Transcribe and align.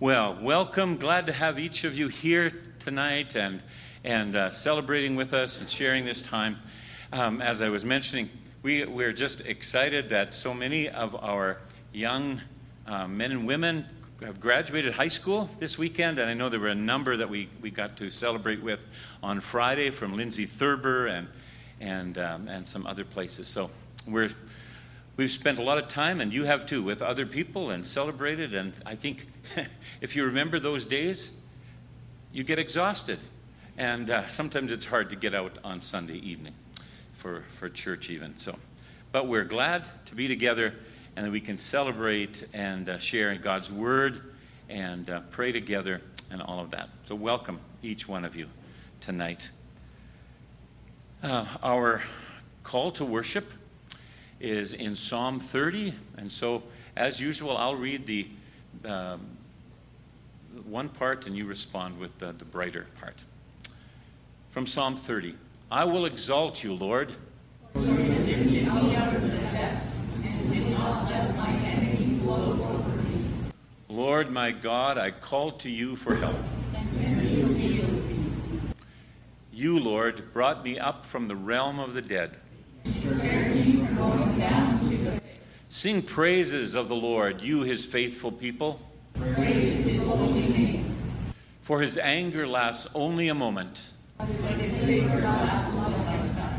Well, 0.00 0.38
welcome. 0.40 0.96
Glad 0.96 1.26
to 1.26 1.32
have 1.32 1.58
each 1.58 1.82
of 1.82 1.98
you 1.98 2.06
here 2.06 2.52
tonight 2.78 3.34
and, 3.34 3.60
and 4.04 4.36
uh, 4.36 4.50
celebrating 4.50 5.16
with 5.16 5.34
us 5.34 5.60
and 5.60 5.68
sharing 5.68 6.04
this 6.04 6.22
time. 6.22 6.58
Um, 7.12 7.42
as 7.42 7.60
I 7.60 7.68
was 7.68 7.84
mentioning, 7.84 8.30
we, 8.62 8.84
we're 8.84 9.12
just 9.12 9.40
excited 9.40 10.10
that 10.10 10.36
so 10.36 10.54
many 10.54 10.88
of 10.88 11.16
our 11.16 11.58
young 11.92 12.40
uh, 12.86 13.08
men 13.08 13.32
and 13.32 13.44
women 13.44 13.86
have 14.22 14.38
graduated 14.38 14.94
high 14.94 15.08
school 15.08 15.50
this 15.58 15.76
weekend, 15.76 16.20
and 16.20 16.30
I 16.30 16.34
know 16.34 16.48
there 16.48 16.60
were 16.60 16.68
a 16.68 16.76
number 16.76 17.16
that 17.16 17.28
we, 17.28 17.48
we 17.60 17.72
got 17.72 17.96
to 17.96 18.08
celebrate 18.08 18.62
with 18.62 18.78
on 19.20 19.40
Friday 19.40 19.90
from 19.90 20.16
Lindsay 20.16 20.46
Thurber 20.46 21.08
and, 21.08 21.26
and, 21.80 22.18
um, 22.18 22.46
and 22.46 22.64
some 22.64 22.86
other 22.86 23.04
places. 23.04 23.48
So 23.48 23.68
we're 24.06 24.30
we've 25.18 25.32
spent 25.32 25.58
a 25.58 25.62
lot 25.62 25.76
of 25.76 25.88
time, 25.88 26.20
and 26.20 26.32
you 26.32 26.44
have 26.44 26.64
too, 26.64 26.80
with 26.80 27.02
other 27.02 27.26
people 27.26 27.70
and 27.70 27.86
celebrated. 27.86 28.54
And 28.54 28.72
I 28.86 28.94
think 28.94 29.26
if 30.00 30.16
you 30.16 30.24
remember 30.24 30.58
those 30.58 30.86
days, 30.86 31.32
you 32.32 32.44
get 32.44 32.58
exhausted. 32.58 33.18
And 33.76 34.08
uh, 34.08 34.28
sometimes 34.28 34.72
it's 34.72 34.86
hard 34.86 35.10
to 35.10 35.16
get 35.16 35.34
out 35.34 35.58
on 35.62 35.82
Sunday 35.82 36.18
evening 36.18 36.54
for, 37.12 37.44
for 37.58 37.68
church, 37.68 38.08
even. 38.08 38.38
So, 38.38 38.56
but 39.12 39.26
we're 39.26 39.44
glad 39.44 39.86
to 40.06 40.14
be 40.14 40.28
together 40.28 40.74
and 41.16 41.26
that 41.26 41.32
we 41.32 41.40
can 41.40 41.58
celebrate 41.58 42.46
and 42.52 42.88
uh, 42.88 42.98
share 42.98 43.34
God's 43.34 43.70
word 43.70 44.22
and 44.68 45.10
uh, 45.10 45.20
pray 45.30 45.50
together 45.50 46.00
and 46.30 46.40
all 46.40 46.60
of 46.60 46.70
that. 46.70 46.90
So, 47.06 47.16
welcome 47.16 47.58
each 47.82 48.08
one 48.08 48.24
of 48.24 48.36
you 48.36 48.48
tonight. 49.00 49.50
Uh, 51.22 51.44
our 51.60 52.02
call 52.62 52.92
to 52.92 53.04
worship 53.04 53.50
is 54.40 54.72
in 54.72 54.96
Psalm 54.96 55.40
30. 55.40 55.94
And 56.16 56.30
so, 56.30 56.62
as 56.96 57.20
usual, 57.20 57.56
I'll 57.56 57.76
read 57.76 58.06
the 58.06 58.28
um, 58.84 59.20
one 60.64 60.88
part 60.88 61.26
and 61.26 61.36
you 61.36 61.44
respond 61.44 61.98
with 61.98 62.18
the, 62.18 62.32
the 62.32 62.44
brighter 62.44 62.86
part. 63.00 63.16
From 64.50 64.66
Psalm 64.66 64.96
30 64.96 65.34
I 65.70 65.84
will 65.84 66.06
exalt 66.06 66.64
you, 66.64 66.72
Lord. 66.74 67.12
Lord 73.88 74.30
my 74.30 74.50
God, 74.52 74.96
I 74.96 75.10
call 75.10 75.52
to 75.52 75.68
you 75.68 75.96
for 75.96 76.14
help. 76.16 76.36
You, 79.52 79.78
Lord, 79.78 80.32
brought 80.32 80.64
me 80.64 80.78
up 80.78 81.04
from 81.04 81.28
the 81.28 81.36
realm 81.36 81.78
of 81.78 81.94
the 81.94 82.02
dead. 82.02 82.36
Sing 85.70 86.02
praises 86.02 86.74
of 86.74 86.88
the 86.88 86.96
Lord, 86.96 87.40
you 87.40 87.62
his 87.62 87.84
faithful 87.84 88.32
people. 88.32 88.80
Praise 89.14 89.84
his 89.84 90.04
holy 90.04 90.48
name. 90.48 90.96
For 91.62 91.82
his 91.82 91.96
anger 91.98 92.48
lasts 92.48 92.90
only 92.94 93.28
a 93.28 93.34
moment. 93.34 93.90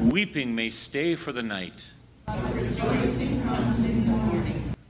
Weeping 0.01 0.55
may 0.55 0.69
stay 0.69 1.15
for 1.15 1.33
the 1.33 1.43
night. 1.43 1.91
The. 2.27 2.33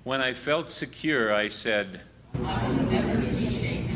When 0.04 0.22
I 0.22 0.34
felt 0.34 0.70
secure, 0.70 1.34
I 1.34 1.48
said, 1.48 2.02
I. 2.44 3.90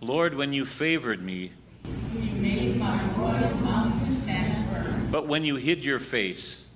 Lord, 0.00 0.34
when 0.34 0.52
you 0.52 0.64
favored 0.64 1.22
me, 1.22 1.52
You 2.14 2.40
but 5.10 5.26
when 5.26 5.44
you 5.44 5.56
hid 5.56 5.84
your 5.84 5.98
face. 5.98 6.66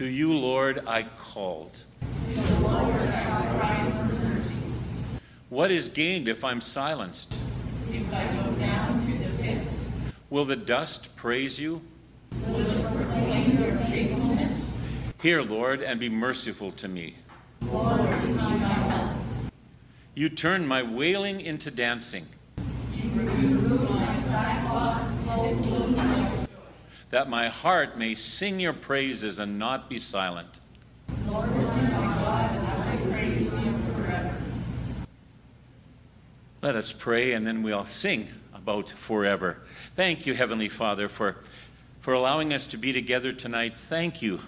To 0.00 0.06
you, 0.06 0.32
Lord, 0.32 0.82
I 0.86 1.02
called. 1.02 1.76
What 5.50 5.70
is 5.70 5.90
gained 5.90 6.26
if 6.26 6.42
I'm 6.42 6.62
silenced? 6.62 7.34
If 7.92 8.10
I 8.10 8.24
go 8.28 8.50
down 8.52 8.98
to 8.98 9.18
the 9.18 9.42
pit, 9.42 9.68
Will 10.30 10.46
the 10.46 10.56
dust 10.56 11.14
praise 11.16 11.60
you? 11.60 11.82
will 12.46 12.60
it 12.66 12.96
proclaim 12.96 13.62
your 13.62 13.76
faithfulness? 13.76 14.82
Hear, 15.20 15.42
Lord, 15.42 15.82
and 15.82 16.00
be 16.00 16.08
merciful 16.08 16.72
to 16.72 16.88
me. 16.88 17.16
Lord, 17.60 18.00
be 18.22 18.28
my. 18.28 19.16
You 20.14 20.30
turn 20.30 20.66
my 20.66 20.82
wailing 20.82 21.42
into 21.42 21.70
dancing, 21.70 22.24
You 22.94 23.10
remove 23.10 23.90
my 23.90 24.18
sackcloth 24.18 25.12
and 25.28 25.62
clothe 25.62 25.96
my 25.98 26.30
joy. 26.30 26.46
That 27.10 27.28
my 27.28 27.48
heart 27.48 27.98
may 27.98 28.14
sing 28.14 28.60
your 28.60 28.72
praises 28.72 29.38
and 29.38 29.58
not 29.58 29.88
be 29.88 29.98
silent. 29.98 30.60
Lord, 31.26 31.50
my 31.54 31.90
God, 31.90 32.58
I 32.58 33.00
praise 33.10 33.52
you 33.52 33.78
forever. 33.92 34.36
Let 36.62 36.76
us 36.76 36.92
pray 36.92 37.32
and 37.32 37.46
then 37.46 37.62
we'll 37.62 37.84
sing 37.84 38.28
about 38.54 38.90
forever. 38.90 39.58
Thank 39.96 40.24
you, 40.24 40.34
Heavenly 40.34 40.68
Father, 40.68 41.08
for, 41.08 41.36
for 42.00 42.14
allowing 42.14 42.52
us 42.52 42.66
to 42.68 42.76
be 42.76 42.92
together 42.92 43.32
tonight. 43.32 43.76
Thank 43.76 44.22
you 44.22 44.40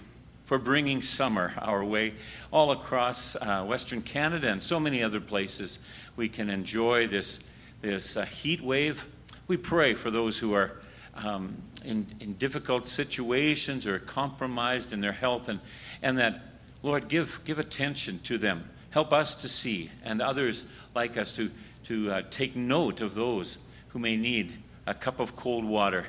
for 0.45 0.57
bringing 0.57 1.01
summer 1.01 1.53
our 1.57 1.83
way 1.83 2.13
all 2.51 2.71
across 2.71 3.35
uh, 3.35 3.65
Western 3.65 4.01
Canada 4.01 4.49
and 4.49 4.63
so 4.63 4.79
many 4.79 5.03
other 5.03 5.19
places. 5.19 5.79
We 6.15 6.29
can 6.29 6.49
enjoy 6.49 7.07
this, 7.07 7.39
this 7.81 8.15
uh, 8.15 8.25
heat 8.25 8.61
wave. 8.61 9.05
We 9.47 9.57
pray 9.57 9.93
for 9.95 10.11
those 10.11 10.37
who 10.37 10.53
are 10.53 10.79
um, 11.15 11.61
in, 11.83 12.07
in 12.19 12.33
difficult 12.33 12.87
situations 12.87 13.85
or 13.85 13.99
compromised 13.99 14.93
in 14.93 15.01
their 15.01 15.11
health, 15.11 15.47
and, 15.47 15.59
and 16.01 16.17
that, 16.17 16.41
Lord, 16.81 17.07
give, 17.07 17.41
give 17.45 17.59
attention 17.59 18.19
to 18.23 18.37
them. 18.37 18.69
Help 18.89 19.11
us 19.13 19.35
to 19.35 19.49
see 19.49 19.89
and 20.03 20.21
others 20.21 20.65
like 20.95 21.17
us 21.17 21.31
to, 21.35 21.51
to 21.85 22.11
uh, 22.11 22.21
take 22.29 22.55
note 22.55 23.01
of 23.01 23.15
those 23.15 23.57
who 23.89 23.99
may 23.99 24.15
need 24.15 24.53
a 24.85 24.93
cup 24.93 25.19
of 25.19 25.35
cold 25.35 25.65
water 25.65 26.07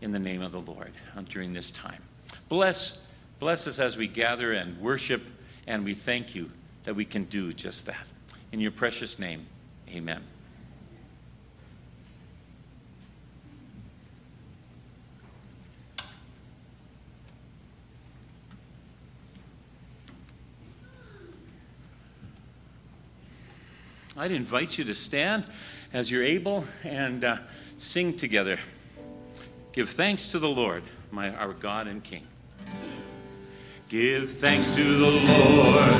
in 0.00 0.12
the 0.12 0.18
name 0.18 0.42
of 0.42 0.52
the 0.52 0.60
Lord 0.60 0.92
uh, 1.16 1.22
during 1.28 1.52
this 1.52 1.70
time. 1.70 2.02
Bless, 2.48 3.02
bless 3.38 3.66
us 3.66 3.78
as 3.78 3.96
we 3.96 4.06
gather 4.06 4.52
and 4.52 4.80
worship, 4.80 5.22
and 5.66 5.84
we 5.84 5.94
thank 5.94 6.34
you 6.34 6.50
that 6.84 6.94
we 6.94 7.04
can 7.04 7.24
do 7.24 7.52
just 7.52 7.86
that. 7.86 8.06
In 8.52 8.60
your 8.60 8.70
precious 8.70 9.18
name, 9.18 9.46
amen. 9.90 10.35
I'd 24.18 24.32
invite 24.32 24.78
you 24.78 24.84
to 24.84 24.94
stand 24.94 25.44
as 25.92 26.10
you're 26.10 26.24
able 26.24 26.64
and 26.82 27.22
uh, 27.22 27.36
sing 27.76 28.16
together. 28.16 28.58
Give 29.72 29.90
thanks 29.90 30.28
to 30.28 30.38
the 30.38 30.48
Lord, 30.48 30.84
my, 31.10 31.34
our 31.34 31.52
God 31.52 31.86
and 31.86 32.02
King. 32.02 32.26
Give 33.90 34.30
thanks 34.30 34.74
to 34.74 34.82
the 34.82 35.10
Lord, 35.10 35.90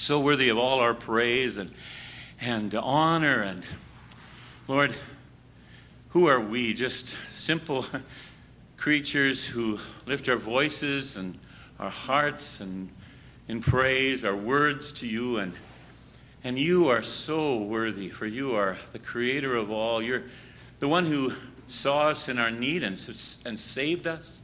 so 0.00 0.18
worthy 0.18 0.48
of 0.48 0.56
all 0.56 0.80
our 0.80 0.94
praise 0.94 1.58
and, 1.58 1.70
and 2.40 2.74
honor. 2.74 3.42
And 3.42 3.62
Lord, 4.66 4.94
who 6.10 6.26
are 6.26 6.40
we? 6.40 6.72
Just 6.72 7.14
simple 7.28 7.84
creatures 8.78 9.48
who 9.48 9.78
lift 10.06 10.26
our 10.30 10.36
voices 10.36 11.18
and 11.18 11.38
our 11.78 11.90
hearts 11.90 12.60
and 12.60 12.88
in 13.46 13.60
praise, 13.60 14.24
our 14.24 14.34
words 14.34 14.90
to 14.92 15.06
you. 15.06 15.36
And, 15.36 15.52
and 16.42 16.58
you 16.58 16.88
are 16.88 17.02
so 17.02 17.58
worthy, 17.58 18.08
for 18.08 18.24
you 18.24 18.54
are 18.54 18.78
the 18.92 18.98
creator 18.98 19.54
of 19.54 19.70
all. 19.70 20.00
You're 20.00 20.22
the 20.78 20.88
one 20.88 21.04
who 21.04 21.34
saw 21.66 22.08
us 22.08 22.26
in 22.26 22.38
our 22.38 22.50
need 22.50 22.82
and, 22.82 22.94
and 23.44 23.58
saved 23.58 24.06
us. 24.06 24.40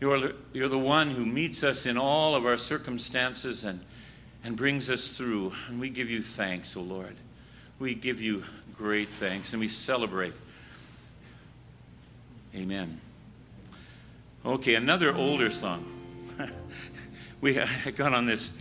You're, 0.00 0.32
you're 0.52 0.68
the 0.68 0.78
one 0.78 1.12
who 1.12 1.24
meets 1.24 1.64
us 1.64 1.86
in 1.86 1.96
all 1.96 2.34
of 2.34 2.44
our 2.44 2.58
circumstances 2.58 3.64
and 3.64 3.80
and 4.44 4.56
brings 4.56 4.90
us 4.90 5.08
through. 5.08 5.52
And 5.68 5.80
we 5.80 5.90
give 5.90 6.10
you 6.10 6.22
thanks, 6.22 6.76
O 6.76 6.80
oh 6.80 6.84
Lord. 6.84 7.16
We 7.78 7.94
give 7.94 8.20
you 8.20 8.44
great 8.76 9.08
thanks 9.08 9.52
and 9.52 9.60
we 9.60 9.68
celebrate. 9.68 10.34
Amen. 12.54 13.00
Okay, 14.44 14.74
another 14.74 15.14
older 15.14 15.50
song. 15.50 15.84
we 17.40 17.58
I 17.58 17.90
got 17.94 18.12
on 18.12 18.26
this 18.26 18.56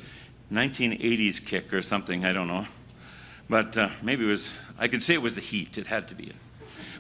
1980s 0.52 1.46
kick 1.46 1.74
or 1.74 1.82
something, 1.82 2.26
I 2.26 2.32
don't 2.32 2.48
know. 2.48 2.66
But 3.50 3.78
uh, 3.78 3.90
maybe 4.02 4.24
it 4.26 4.28
was, 4.28 4.54
I 4.78 4.88
could 4.88 5.04
say 5.04 5.14
it 5.14 5.22
was 5.22 5.36
the 5.36 5.42
heat, 5.42 5.78
it 5.78 5.88
had 5.88 6.08
to 6.10 6.16
be 6.16 6.26
it. 6.26 6.36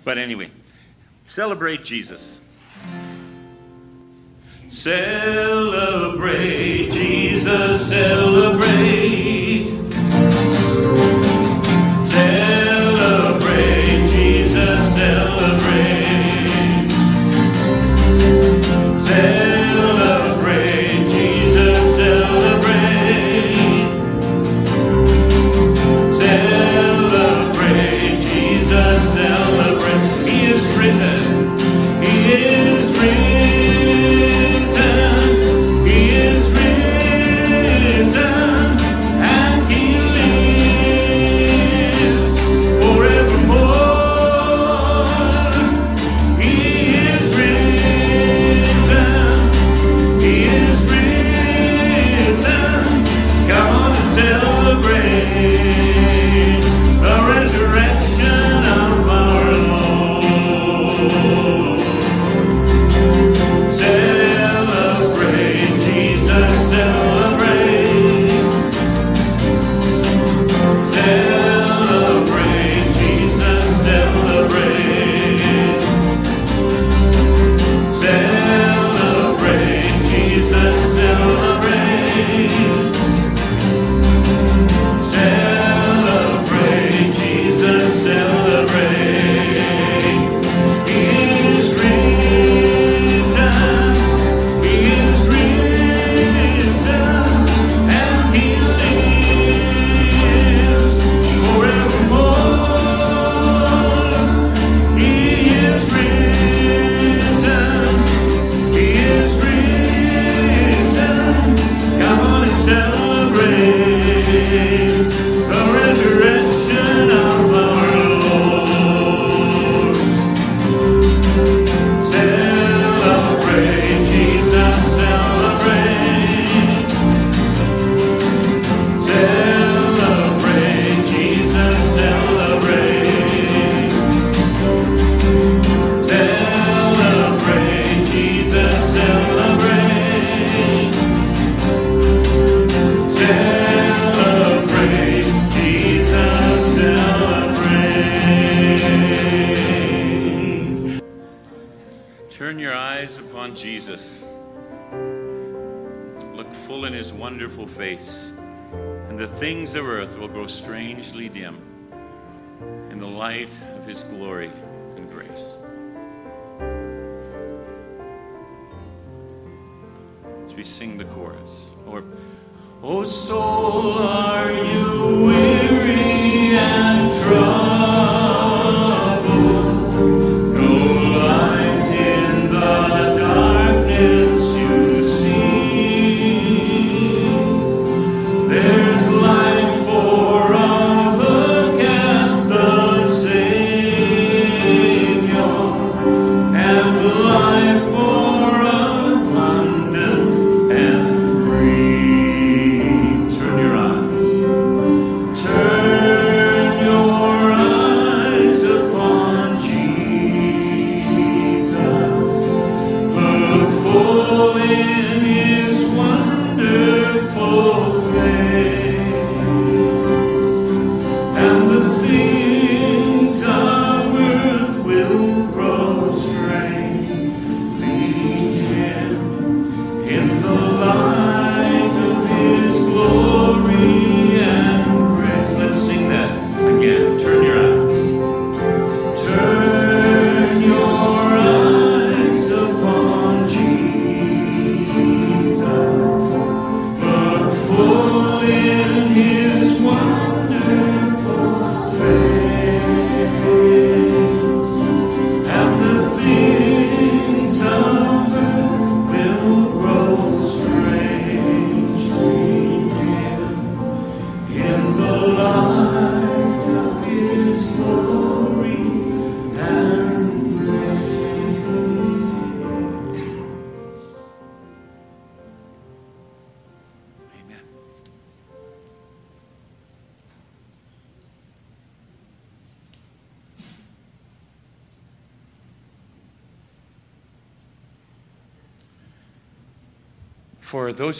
But 0.03 0.17
anyway, 0.17 0.51
celebrate 1.27 1.83
Jesus. 1.83 2.39
Celebrate, 4.73 6.21
Jesus, 6.91 7.89
celebrate. 7.89 9.00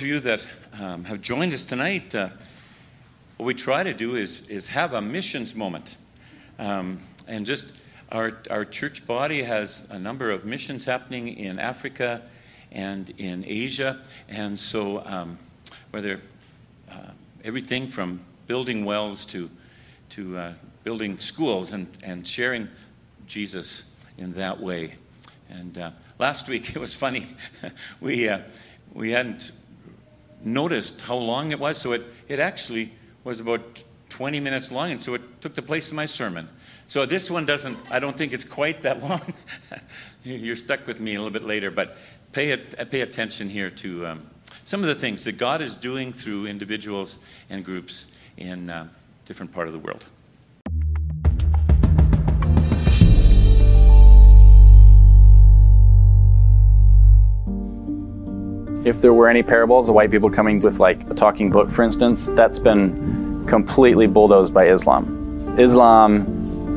Of 0.01 0.07
you 0.07 0.19
that 0.19 0.47
um, 0.79 1.03
have 1.03 1.21
joined 1.21 1.53
us 1.53 1.63
tonight, 1.63 2.15
uh, 2.15 2.29
what 3.37 3.45
we 3.45 3.53
try 3.53 3.83
to 3.83 3.93
do 3.93 4.15
is, 4.15 4.49
is 4.49 4.67
have 4.67 4.93
a 4.93 5.01
missions 5.01 5.53
moment. 5.53 5.95
Um, 6.57 7.01
and 7.27 7.45
just 7.45 7.71
our, 8.11 8.31
our 8.49 8.65
church 8.65 9.05
body 9.05 9.43
has 9.43 9.87
a 9.91 9.99
number 9.99 10.31
of 10.31 10.43
missions 10.43 10.85
happening 10.85 11.27
in 11.27 11.59
Africa 11.59 12.23
and 12.71 13.11
in 13.19 13.43
Asia. 13.45 14.01
And 14.27 14.57
so, 14.57 15.05
um, 15.05 15.37
whether 15.91 16.19
uh, 16.89 17.11
everything 17.43 17.87
from 17.87 18.21
building 18.47 18.85
wells 18.85 19.23
to, 19.25 19.51
to 20.09 20.37
uh, 20.37 20.53
building 20.83 21.19
schools 21.19 21.73
and, 21.73 21.87
and 22.01 22.27
sharing 22.27 22.69
Jesus 23.27 23.91
in 24.17 24.33
that 24.33 24.59
way. 24.59 24.95
And 25.49 25.77
uh, 25.77 25.91
last 26.17 26.47
week 26.47 26.69
it 26.75 26.79
was 26.79 26.95
funny. 26.95 27.35
we, 28.01 28.29
uh, 28.29 28.39
we 28.93 29.11
hadn't 29.11 29.51
noticed 30.43 31.01
how 31.01 31.15
long 31.15 31.51
it 31.51 31.59
was, 31.59 31.77
so 31.77 31.93
it, 31.93 32.03
it 32.27 32.39
actually 32.39 32.93
was 33.23 33.39
about 33.39 33.83
20 34.09 34.39
minutes 34.39 34.71
long, 34.71 34.91
and 34.91 35.01
so 35.01 35.13
it 35.13 35.41
took 35.41 35.55
the 35.55 35.61
place 35.61 35.89
of 35.89 35.95
my 35.95 36.05
sermon. 36.05 36.49
So 36.87 37.05
this 37.05 37.31
one 37.31 37.45
doesn't, 37.45 37.77
I 37.89 37.99
don't 37.99 38.17
think 38.17 38.33
it's 38.33 38.43
quite 38.43 38.81
that 38.81 39.01
long. 39.01 39.33
You're 40.23 40.55
stuck 40.55 40.85
with 40.85 40.99
me 40.99 41.15
a 41.15 41.17
little 41.17 41.31
bit 41.31 41.45
later, 41.45 41.71
but 41.71 41.97
pay, 42.33 42.55
pay 42.57 43.01
attention 43.01 43.49
here 43.49 43.69
to 43.69 44.07
um, 44.07 44.29
some 44.65 44.81
of 44.81 44.87
the 44.87 44.95
things 44.95 45.23
that 45.23 45.37
God 45.37 45.61
is 45.61 45.73
doing 45.73 46.11
through 46.11 46.47
individuals 46.47 47.19
and 47.49 47.63
groups 47.63 48.07
in 48.37 48.69
uh, 48.69 48.87
different 49.25 49.53
part 49.53 49.67
of 49.67 49.73
the 49.73 49.79
world. 49.79 50.05
If 58.83 58.99
there 58.99 59.13
were 59.13 59.29
any 59.29 59.43
parables 59.43 59.89
of 59.89 59.95
white 59.95 60.09
people 60.09 60.31
coming 60.31 60.59
with 60.59 60.79
like 60.79 61.07
a 61.09 61.13
talking 61.13 61.51
book, 61.51 61.69
for 61.69 61.83
instance, 61.83 62.27
that's 62.29 62.57
been 62.57 63.45
completely 63.45 64.07
bulldozed 64.07 64.55
by 64.55 64.69
Islam. 64.69 65.55
Islam 65.59 66.25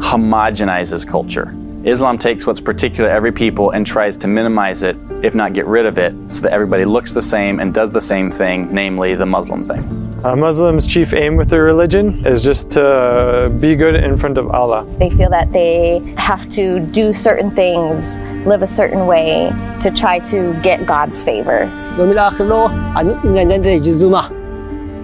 homogenizes 0.03 1.09
culture. 1.09 1.55
Islam 1.85 2.19
takes 2.19 2.47
what's 2.47 2.61
particular 2.61 3.09
to 3.09 3.15
every 3.15 3.33
people 3.33 3.71
and 3.71 3.87
tries 3.87 4.19
to 4.19 4.29
minimize 4.29 4.83
it, 4.83 4.97
if 5.23 5.35
not 5.35 5.55
get 5.55 5.67
rid 5.67 5.87
of 5.87 5.99
it, 5.99 6.15
so 6.31 6.43
that 6.43 6.53
everybody 6.53 6.85
looks 6.85 7.13
the 7.13 7.23
same 7.23 7.59
and 7.59 7.73
does 7.73 7.91
the 7.91 8.01
same 8.01 8.31
thing, 8.31 8.73
namely 8.73 9.15
the 9.15 9.27
Muslim 9.27 9.65
thing. 9.65 10.14
A 10.25 10.35
Muslim's 10.35 10.87
chief 10.87 11.13
aim 11.13 11.37
with 11.37 11.51
their 11.51 11.65
religion 11.65 12.25
is 12.27 12.43
just 12.43 12.71
to 12.71 12.81
uh, 12.83 13.49
be 13.51 13.77
good 13.77 13.95
in 13.95 14.17
front 14.17 14.39
of 14.39 14.49
Allah. 14.49 14.87
They 14.99 15.11
feel 15.11 15.29
that 15.29 15.53
they 15.53 16.01
have 16.17 16.49
to 16.57 16.81
do 16.81 17.13
certain 17.13 17.51
things, 17.51 18.21
live 18.47 18.63
a 18.63 18.67
certain 18.67 19.07
way 19.07 19.53
to 19.83 19.91
try 19.91 20.21
to 20.33 20.59
get 20.63 20.87
God's 20.87 21.23
favor. 21.23 21.69
Domil 22.01 22.17
akhir 22.17 22.49
lo 22.49 22.73
anu 22.97 23.21
ingan 23.21 23.53
jande 23.53 23.85
juzuma. 23.85 24.33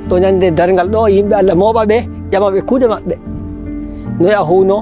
To 0.09 0.17
jande 0.25 0.57
darangal 0.57 0.89
do 0.89 1.05
yimbe 1.13 1.37
be 1.37 1.99
jama 2.33 2.51
be 2.51 2.63
kude 2.63 2.89
mabbe. 2.89 3.21
No 4.21 4.27
ya 4.27 4.41
huno 4.41 4.81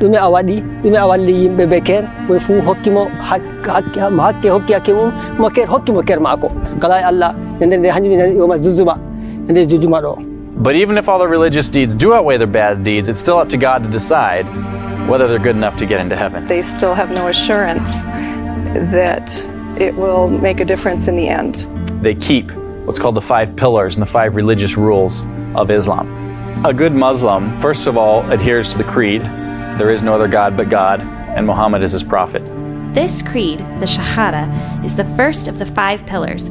ɗume 0.00 0.18
a 0.18 0.26
waɗi 0.34 0.56
ɗume 0.82 0.98
a 0.98 1.06
walli 1.06 1.46
yimɓe 1.46 1.70
be 1.70 1.80
ker 1.80 2.02
koye 2.26 2.40
fuu 2.40 2.58
hokkimo 2.66 3.06
hakke 3.22 4.50
hokki 4.50 4.72
hakke 4.72 4.92
mum 4.98 5.12
mo 5.38 5.48
ker 5.48 5.66
hokkimo 5.66 6.02
ker 6.02 6.18
maako 6.18 6.50
kala 6.80 6.98
e 6.98 7.04
allah 7.04 7.30
nde 7.60 7.76
nde 7.76 7.88
hanjum 7.94 8.18
yoma 8.34 8.58
zuzuma 8.58 9.09
nde 9.48 9.66
jujuma 9.66 10.02
ɗo 10.02 10.62
But 10.62 10.74
even 10.76 10.98
if 10.98 11.08
all 11.08 11.18
the 11.18 11.28
religious 11.28 11.68
deeds 11.68 11.94
do 11.94 12.12
outweigh 12.12 12.36
their 12.36 12.46
bad 12.46 12.82
deeds, 12.82 13.08
it's 13.08 13.20
still 13.20 13.38
up 13.38 13.48
to 13.48 13.56
God 13.56 13.82
to 13.84 13.90
decide 13.90 14.44
whether 15.08 15.26
they're 15.26 15.38
good 15.38 15.56
enough 15.56 15.76
to 15.78 15.86
get 15.86 16.00
into 16.00 16.16
heaven. 16.16 16.44
They 16.44 16.62
still 16.62 16.94
have 16.94 17.10
no 17.10 17.28
assurance 17.28 17.82
that 18.92 19.26
it 19.80 19.94
will 19.94 20.28
make 20.28 20.60
a 20.60 20.64
difference 20.64 21.08
in 21.08 21.16
the 21.16 21.28
end. 21.28 21.66
They 22.02 22.14
keep 22.14 22.50
what's 22.84 22.98
called 22.98 23.14
the 23.14 23.22
five 23.22 23.56
pillars 23.56 23.96
and 23.96 24.02
the 24.02 24.10
five 24.10 24.36
religious 24.36 24.76
rules 24.76 25.24
of 25.54 25.70
Islam. 25.70 26.06
A 26.64 26.74
good 26.74 26.92
Muslim, 26.92 27.58
first 27.60 27.86
of 27.86 27.96
all, 27.96 28.30
adheres 28.30 28.68
to 28.72 28.78
the 28.78 28.84
creed, 28.84 29.22
there 29.78 29.90
is 29.90 30.02
no 30.02 30.14
other 30.14 30.28
God 30.28 30.56
but 30.56 30.68
God, 30.68 31.00
and 31.00 31.46
Muhammad 31.46 31.82
is 31.82 31.92
his 31.92 32.02
prophet. 32.04 32.42
This 32.92 33.22
creed, 33.22 33.60
the 33.60 33.86
Shahada, 33.86 34.84
is 34.84 34.94
the 34.94 35.04
first 35.16 35.48
of 35.48 35.58
the 35.58 35.64
five 35.64 36.04
pillars. 36.04 36.50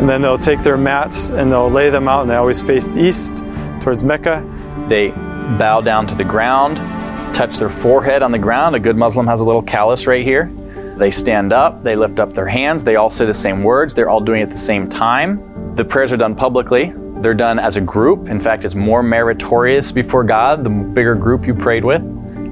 And 0.00 0.08
then 0.08 0.22
they'll 0.22 0.38
take 0.38 0.62
their 0.62 0.76
mats 0.76 1.30
and 1.30 1.52
they'll 1.52 1.70
lay 1.70 1.90
them 1.90 2.08
out, 2.08 2.22
and 2.22 2.30
they 2.30 2.34
always 2.34 2.60
face 2.60 2.88
east 2.96 3.44
towards 3.80 4.02
Mecca. 4.02 4.44
They 4.88 5.10
bow 5.58 5.82
down 5.82 6.06
to 6.08 6.14
the 6.14 6.24
ground, 6.24 6.78
touch 7.34 7.58
their 7.58 7.68
forehead 7.68 8.22
on 8.22 8.32
the 8.32 8.38
ground. 8.38 8.74
A 8.74 8.80
good 8.80 8.96
Muslim 8.96 9.26
has 9.26 9.40
a 9.40 9.44
little 9.44 9.62
callus 9.62 10.06
right 10.06 10.24
here. 10.24 10.50
They 10.96 11.10
stand 11.10 11.52
up, 11.52 11.82
they 11.82 11.96
lift 11.96 12.18
up 12.18 12.32
their 12.32 12.46
hands, 12.46 12.82
they 12.82 12.96
all 12.96 13.10
say 13.10 13.26
the 13.26 13.34
same 13.34 13.62
words, 13.62 13.94
they're 13.94 14.10
all 14.10 14.20
doing 14.20 14.40
it 14.40 14.44
at 14.44 14.50
the 14.50 14.56
same 14.56 14.88
time. 14.88 15.74
The 15.76 15.84
prayers 15.84 16.12
are 16.12 16.16
done 16.16 16.34
publicly, 16.34 16.92
they're 17.20 17.34
done 17.34 17.58
as 17.58 17.76
a 17.76 17.80
group. 17.80 18.28
In 18.28 18.40
fact, 18.40 18.64
it's 18.64 18.74
more 18.74 19.02
meritorious 19.02 19.92
before 19.92 20.24
God 20.24 20.64
the 20.64 20.70
bigger 20.70 21.14
group 21.14 21.46
you 21.46 21.54
prayed 21.54 21.84
with 21.84 22.02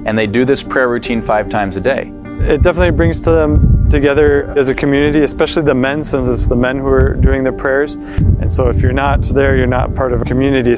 and 0.05 0.17
they 0.17 0.27
do 0.27 0.45
this 0.45 0.63
prayer 0.63 0.89
routine 0.89 1.21
five 1.21 1.49
times 1.49 1.77
a 1.77 1.81
day. 1.81 2.11
It 2.41 2.61
definitely 2.61 2.91
brings 2.91 3.21
to 3.21 3.31
them 3.31 3.89
together 3.89 4.53
as 4.57 4.69
a 4.69 4.75
community, 4.75 5.21
especially 5.23 5.63
the 5.63 5.75
men, 5.75 6.03
since 6.03 6.27
it's 6.27 6.47
the 6.47 6.55
men 6.55 6.79
who 6.79 6.87
are 6.87 7.13
doing 7.13 7.43
the 7.43 7.51
prayers. 7.51 7.95
And 8.41 8.51
so 8.51 8.69
if 8.69 8.81
you're 8.81 8.93
not 8.93 9.23
there, 9.23 9.57
you're 9.57 9.67
not 9.67 9.93
part 9.93 10.13
of 10.13 10.21
a 10.21 10.25
community. 10.25 10.75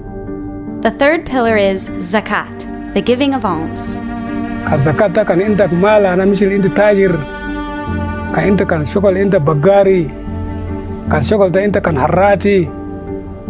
The 0.81 0.91
third 0.91 1.25
pillar 1.25 1.55
is 1.55 1.89
zakat, 1.89 2.93
the 2.93 3.01
giving 3.01 3.33
of 3.33 3.45
alms. 3.45 3.97
Zakat 4.81 5.13
kan 5.27 5.39
inta 5.41 5.67
mala 5.67 6.15
na 6.15 6.23
misil 6.23 6.51
inta 6.51 6.69
tajir, 6.69 7.13
kan 8.33 8.47
inta 8.47 8.65
kan 8.65 8.81
shokol 8.81 9.15
inta 9.15 9.39
bagari, 9.39 10.09
kan 11.09 11.21
shokol 11.21 11.53
ta 11.53 11.59
inta 11.59 11.79
kan 11.81 11.95
harati, 11.95 12.65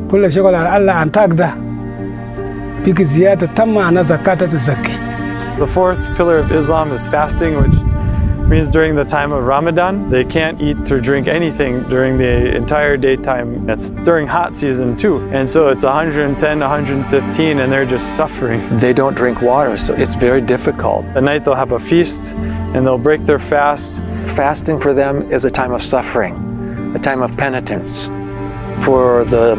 pula 0.09 0.27
shokol 0.27 0.53
Allah 0.53 1.01
an 1.01 1.11
tagda. 1.11 1.55
Biki 2.83 3.05
ziyada 3.05 3.47
tamma 3.55 3.91
na 3.93 4.03
zakata 4.03 4.49
ta 4.49 4.57
zakki. 4.57 4.97
The 5.59 5.67
fourth 5.67 6.13
pillar 6.15 6.37
of 6.39 6.51
Islam 6.51 6.91
is 6.91 7.07
fasting, 7.07 7.55
which 7.55 7.75
means 8.51 8.69
during 8.69 8.95
the 8.95 9.05
time 9.05 9.31
of 9.31 9.45
Ramadan, 9.47 10.09
they 10.09 10.25
can't 10.25 10.61
eat 10.61 10.91
or 10.91 10.99
drink 10.99 11.29
anything 11.29 11.83
during 11.87 12.17
the 12.17 12.53
entire 12.53 12.97
daytime. 12.97 13.65
That's 13.65 13.91
during 14.03 14.27
hot 14.27 14.53
season 14.53 14.97
too. 14.97 15.19
And 15.31 15.49
so 15.49 15.69
it's 15.69 15.85
110, 15.85 16.59
115, 16.59 17.59
and 17.59 17.71
they're 17.71 17.85
just 17.85 18.17
suffering. 18.17 18.61
They 18.81 18.93
don't 18.93 19.13
drink 19.15 19.41
water, 19.41 19.77
so 19.77 19.93
it's 19.93 20.15
very 20.15 20.41
difficult. 20.41 21.05
At 21.15 21.23
night 21.23 21.45
they'll 21.45 21.55
have 21.55 21.71
a 21.71 21.79
feast 21.79 22.33
and 22.33 22.85
they'll 22.85 22.97
break 22.97 23.21
their 23.25 23.39
fast. 23.39 24.01
Fasting 24.35 24.81
for 24.81 24.93
them 24.93 25.31
is 25.31 25.45
a 25.45 25.51
time 25.51 25.71
of 25.71 25.81
suffering, 25.81 26.93
a 26.93 26.99
time 26.99 27.21
of 27.21 27.37
penitence 27.37 28.07
for 28.83 29.23
the 29.25 29.55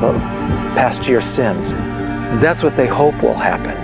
past 0.77 1.09
year's 1.09 1.25
sins. 1.25 1.73
That's 2.43 2.63
what 2.63 2.77
they 2.77 2.89
hope 2.89 3.15
will 3.23 3.41
happen. 3.53 3.77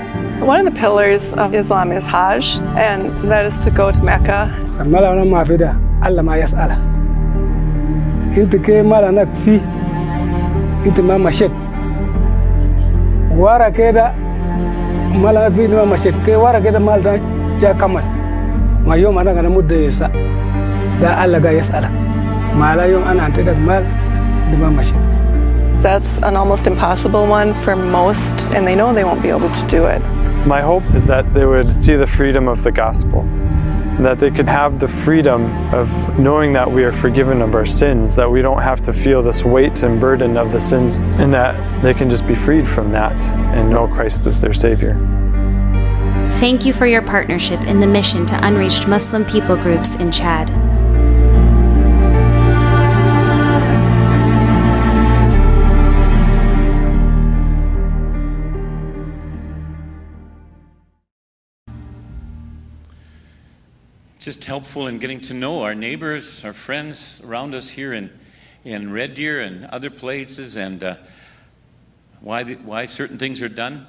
One 0.47 0.59
of 0.61 0.73
the 0.73 0.79
pillars 0.79 1.33
of 1.33 1.53
Islam 1.53 1.91
is 1.91 2.05
Hajj, 2.05 2.45
and 2.87 3.01
that 3.31 3.45
is 3.45 3.55
to 3.65 3.71
go 3.71 3.91
to 3.91 4.01
Mecca. 4.03 4.49
انت 8.37 8.55
كي 8.55 8.81
مالك 8.81 9.27
في 9.45 9.61
انت 10.85 10.99
ما 10.99 11.17
مشيت 11.17 11.51
ورا 13.31 13.69
كده 13.69 14.11
مالك 15.15 15.53
في 15.53 15.67
ما 15.67 15.85
مشيت 15.85 16.13
كي 16.25 16.35
ورا 16.35 16.59
كده 16.59 16.79
مال 16.79 17.21
جا 17.61 17.71
كمل 17.71 18.03
ما 18.85 18.95
يوم 18.95 19.19
انا 19.19 19.39
انا 19.39 19.49
مده 19.49 19.75
يسا 19.75 20.07
ده 21.01 21.25
الله 21.25 21.39
جاي 21.39 21.57
يسألك 21.57 21.91
ما 22.57 22.75
لا 22.75 22.83
يوم 22.83 23.03
انا 23.03 23.25
انت 23.25 23.39
مال 23.39 23.83
ما 24.59 24.69
مشيت 24.69 24.95
That's 25.83 26.17
an 26.23 26.37
almost 26.37 26.65
impossible 26.65 27.25
one 27.27 27.53
for 27.53 27.75
most, 27.75 28.35
and 28.55 28.65
they 28.65 28.73
know 28.73 28.93
they 28.93 29.03
won't 29.03 29.21
be 29.21 29.31
able 29.37 29.49
to 29.49 29.67
do 29.67 29.81
it. 29.95 30.01
My 30.48 30.62
hope 30.62 30.94
is 30.94 31.04
that 31.04 31.34
they 31.34 31.44
would 31.44 31.84
see 31.84 31.94
the 31.94 32.06
freedom 32.06 32.48
of 32.48 32.62
the 32.62 32.72
gospel, 32.72 33.20
and 33.20 34.06
that 34.06 34.18
they 34.18 34.30
could 34.30 34.48
have 34.48 34.78
the 34.78 34.88
freedom 34.88 35.44
of 35.74 36.18
knowing 36.18 36.54
that 36.54 36.72
we 36.72 36.84
are 36.84 36.92
forgiven 36.92 37.42
of 37.42 37.54
our 37.54 37.66
sins, 37.66 38.16
that 38.16 38.30
we 38.30 38.40
don't 38.40 38.62
have 38.62 38.80
to 38.84 38.94
feel 38.94 39.20
this 39.20 39.44
weight 39.44 39.82
and 39.82 40.00
burden 40.00 40.38
of 40.38 40.50
the 40.50 40.58
sins, 40.58 40.96
and 40.96 41.34
that 41.34 41.82
they 41.82 41.92
can 41.92 42.08
just 42.08 42.26
be 42.26 42.34
freed 42.34 42.66
from 42.66 42.90
that 42.92 43.22
and 43.54 43.68
know 43.68 43.86
Christ 43.88 44.26
as 44.26 44.40
their 44.40 44.54
Savior. 44.54 44.94
Thank 46.40 46.64
you 46.64 46.72
for 46.72 46.86
your 46.86 47.02
partnership 47.02 47.60
in 47.66 47.78
the 47.78 47.86
mission 47.86 48.24
to 48.24 48.46
unreached 48.46 48.88
Muslim 48.88 49.26
people 49.26 49.54
groups 49.54 49.96
in 49.96 50.10
Chad. 50.10 50.48
Just 64.28 64.44
helpful 64.44 64.86
in 64.88 64.98
getting 64.98 65.20
to 65.22 65.32
know 65.32 65.62
our 65.62 65.74
neighbors, 65.74 66.44
our 66.44 66.52
friends 66.52 67.22
around 67.24 67.54
us 67.54 67.70
here 67.70 67.94
in, 67.94 68.10
in 68.62 68.92
Red 68.92 69.14
Deer 69.14 69.40
and 69.40 69.64
other 69.64 69.88
places, 69.88 70.54
and 70.54 70.84
uh, 70.84 70.96
why, 72.20 72.42
the, 72.42 72.56
why 72.56 72.84
certain 72.84 73.16
things 73.16 73.40
are 73.40 73.48
done, 73.48 73.86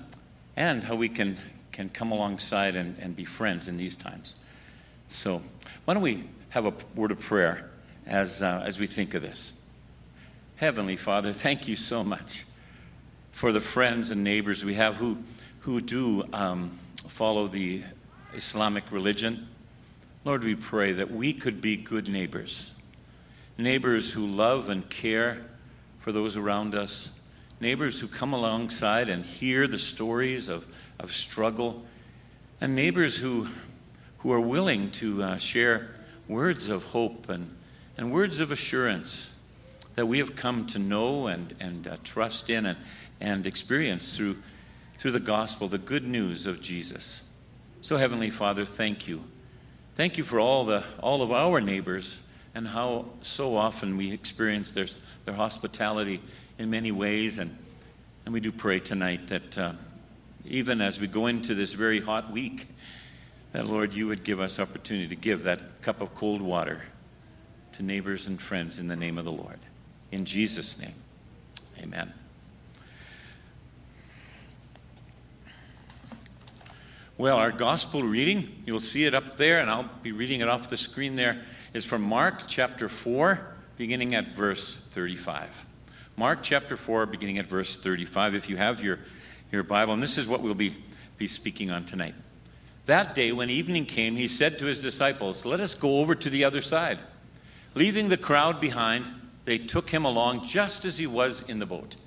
and 0.56 0.82
how 0.82 0.96
we 0.96 1.10
can, 1.10 1.36
can 1.74 1.90
come 1.90 2.14
alongside 2.14 2.78
and, 2.78 2.98
and 3.00 3.18
be 3.18 3.26
friends 3.26 3.68
in 3.68 3.76
these 3.76 3.98
times. 3.98 4.36
So, 5.10 5.42
why 5.84 5.94
don't 5.94 6.04
we 6.04 6.24
have 6.52 6.66
a 6.66 6.74
word 6.96 7.12
of 7.12 7.20
prayer 7.20 7.70
as, 8.06 8.42
uh, 8.42 8.64
as 8.66 8.80
we 8.80 8.88
think 8.88 9.16
of 9.16 9.22
this? 9.22 9.62
Heavenly 10.56 10.96
Father, 10.96 11.34
thank 11.34 11.68
you 11.68 11.76
so 11.76 12.02
much 12.02 12.46
for 13.34 13.52
the 13.52 13.60
friends 13.60 14.10
and 14.10 14.24
neighbors 14.24 14.64
we 14.64 14.76
have 14.76 14.96
who, 14.96 15.18
who 15.60 15.82
do 15.82 16.24
um, 16.32 16.80
follow 17.10 17.50
the 17.50 17.84
Islamic 18.34 18.90
religion. 18.90 19.49
Lord, 20.26 20.44
we 20.44 20.56
pray 20.56 20.92
that 20.94 21.12
we 21.12 21.32
could 21.32 21.62
be 21.62 21.78
good 21.78 22.10
neighbors, 22.10 22.78
neighbors 23.58 24.12
who 24.12 24.28
love 24.28 24.68
and 24.68 24.90
care 24.90 25.46
for 26.00 26.12
those 26.12 26.36
around 26.36 26.76
us, 26.76 27.18
neighbors 27.62 28.02
who 28.02 28.08
come 28.08 28.34
alongside 28.34 29.08
and 29.08 29.26
hear 29.26 29.66
the 29.66 29.80
stories 29.80 30.50
of, 30.50 30.68
of 31.00 31.14
struggle, 31.14 31.86
and 32.60 32.76
neighbors 32.76 33.18
who, 33.18 33.48
who 34.20 34.32
are 34.32 34.42
willing 34.42 34.92
to 34.92 35.24
uh, 35.24 35.38
share 35.38 35.96
words 36.28 36.68
of 36.68 36.84
hope 36.86 37.30
and, 37.30 37.56
and 37.98 38.12
words 38.12 38.42
of 38.42 38.52
assurance 38.52 39.34
that 39.96 40.06
we 40.06 40.18
have 40.20 40.36
come 40.36 40.66
to 40.66 40.80
know 40.80 41.28
and, 41.28 41.56
and 41.62 41.88
uh, 41.88 41.96
trust 42.04 42.50
in 42.50 42.66
and, 42.66 42.78
and 43.22 43.48
experience 43.48 44.18
through, 44.18 44.38
through 44.98 45.12
the 45.12 45.20
gospel, 45.20 45.70
the 45.70 45.78
good 45.78 46.06
news 46.06 46.46
of 46.46 46.60
Jesus. 46.60 47.30
So, 47.82 47.96
Heavenly 47.96 48.30
Father, 48.30 48.66
thank 48.66 49.08
you. 49.08 49.24
Thank 50.00 50.18
you 50.18 50.24
for 50.24 50.40
all, 50.40 50.64
the, 50.64 50.82
all 51.02 51.22
of 51.22 51.34
our 51.34 51.60
neighbors 51.60 52.26
and 52.56 52.66
how 52.66 53.08
so 53.22 53.58
often 53.58 53.98
we 53.98 54.14
experience 54.14 54.72
their, 54.72 54.86
their 55.26 55.34
hospitality 55.34 56.22
in 56.58 56.70
many 56.70 56.90
ways. 56.90 57.38
And, 57.38 57.58
and 58.24 58.34
we 58.34 58.40
do 58.40 58.54
pray 58.54 58.80
tonight 58.80 59.28
that 59.28 59.58
uh, 59.58 59.74
even 60.46 60.80
as 60.80 61.02
we 61.02 61.08
go 61.08 61.28
into 61.28 61.54
this 61.54 61.74
very 61.74 62.00
hot 62.00 62.32
week, 62.32 62.68
that, 63.52 63.68
Lord, 63.68 63.94
you 63.94 64.08
would 64.08 64.24
give 64.24 64.40
us 64.40 64.58
opportunity 64.58 65.10
to 65.10 65.18
give 65.18 65.44
that 65.44 65.82
cup 65.82 66.00
of 66.00 66.16
cold 66.16 66.42
water 66.42 66.84
to 67.74 67.84
neighbors 67.84 68.26
and 68.26 68.42
friends 68.42 68.80
in 68.80 68.88
the 68.88 68.96
name 68.96 69.18
of 69.18 69.26
the 69.26 69.34
Lord. 69.34 69.60
In 70.14 70.24
Jesus' 70.24 70.80
name, 70.80 70.96
amen. 71.78 72.14
Well, 77.20 77.36
our 77.36 77.52
gospel 77.52 78.02
reading, 78.02 78.64
you'll 78.66 78.80
see 78.80 79.04
it 79.04 79.14
up 79.14 79.36
there, 79.36 79.60
and 79.60 79.70
I'll 79.70 79.90
be 80.02 80.14
reading 80.14 80.40
it 80.40 80.48
off 80.48 80.70
the 80.70 80.78
screen 80.78 81.16
there, 81.16 81.42
is 81.74 81.84
from 81.84 82.02
Mark 82.02 82.44
chapter 82.48 82.88
4, 82.88 83.56
beginning 83.76 84.16
at 84.16 84.30
verse 84.30 84.74
35. 84.74 85.66
Mark 86.16 86.40
chapter 86.44 86.78
4, 86.78 87.06
beginning 87.08 87.38
at 87.38 87.48
verse 87.48 87.76
35, 87.76 88.36
if 88.36 88.50
you 88.50 88.56
have 88.56 88.82
your, 88.82 89.00
your 89.52 89.64
Bible. 89.64 89.94
And 89.94 90.02
this 90.02 90.18
is 90.18 90.30
what 90.30 90.40
we'll 90.40 90.54
be, 90.54 90.78
be 91.18 91.28
speaking 91.28 91.70
on 91.72 91.84
tonight. 91.84 92.16
That 92.86 93.16
day, 93.16 93.34
when 93.34 93.50
evening 93.50 93.86
came, 93.86 94.16
he 94.16 94.30
said 94.30 94.58
to 94.60 94.66
his 94.68 94.80
disciples, 94.80 95.46
Let 95.46 95.60
us 95.60 95.74
go 95.74 96.00
over 96.00 96.16
to 96.16 96.30
the 96.30 96.46
other 96.46 96.62
side. 96.62 97.00
Leaving 97.76 98.08
the 98.08 98.16
crowd 98.16 98.62
behind, 98.62 99.06
they 99.44 99.58
took 99.58 99.90
him 99.90 100.06
along 100.06 100.48
just 100.48 100.86
as 100.86 101.00
he 101.00 101.06
was 101.06 101.42
in 101.50 101.60
the 101.60 101.66
boat. 101.66 101.98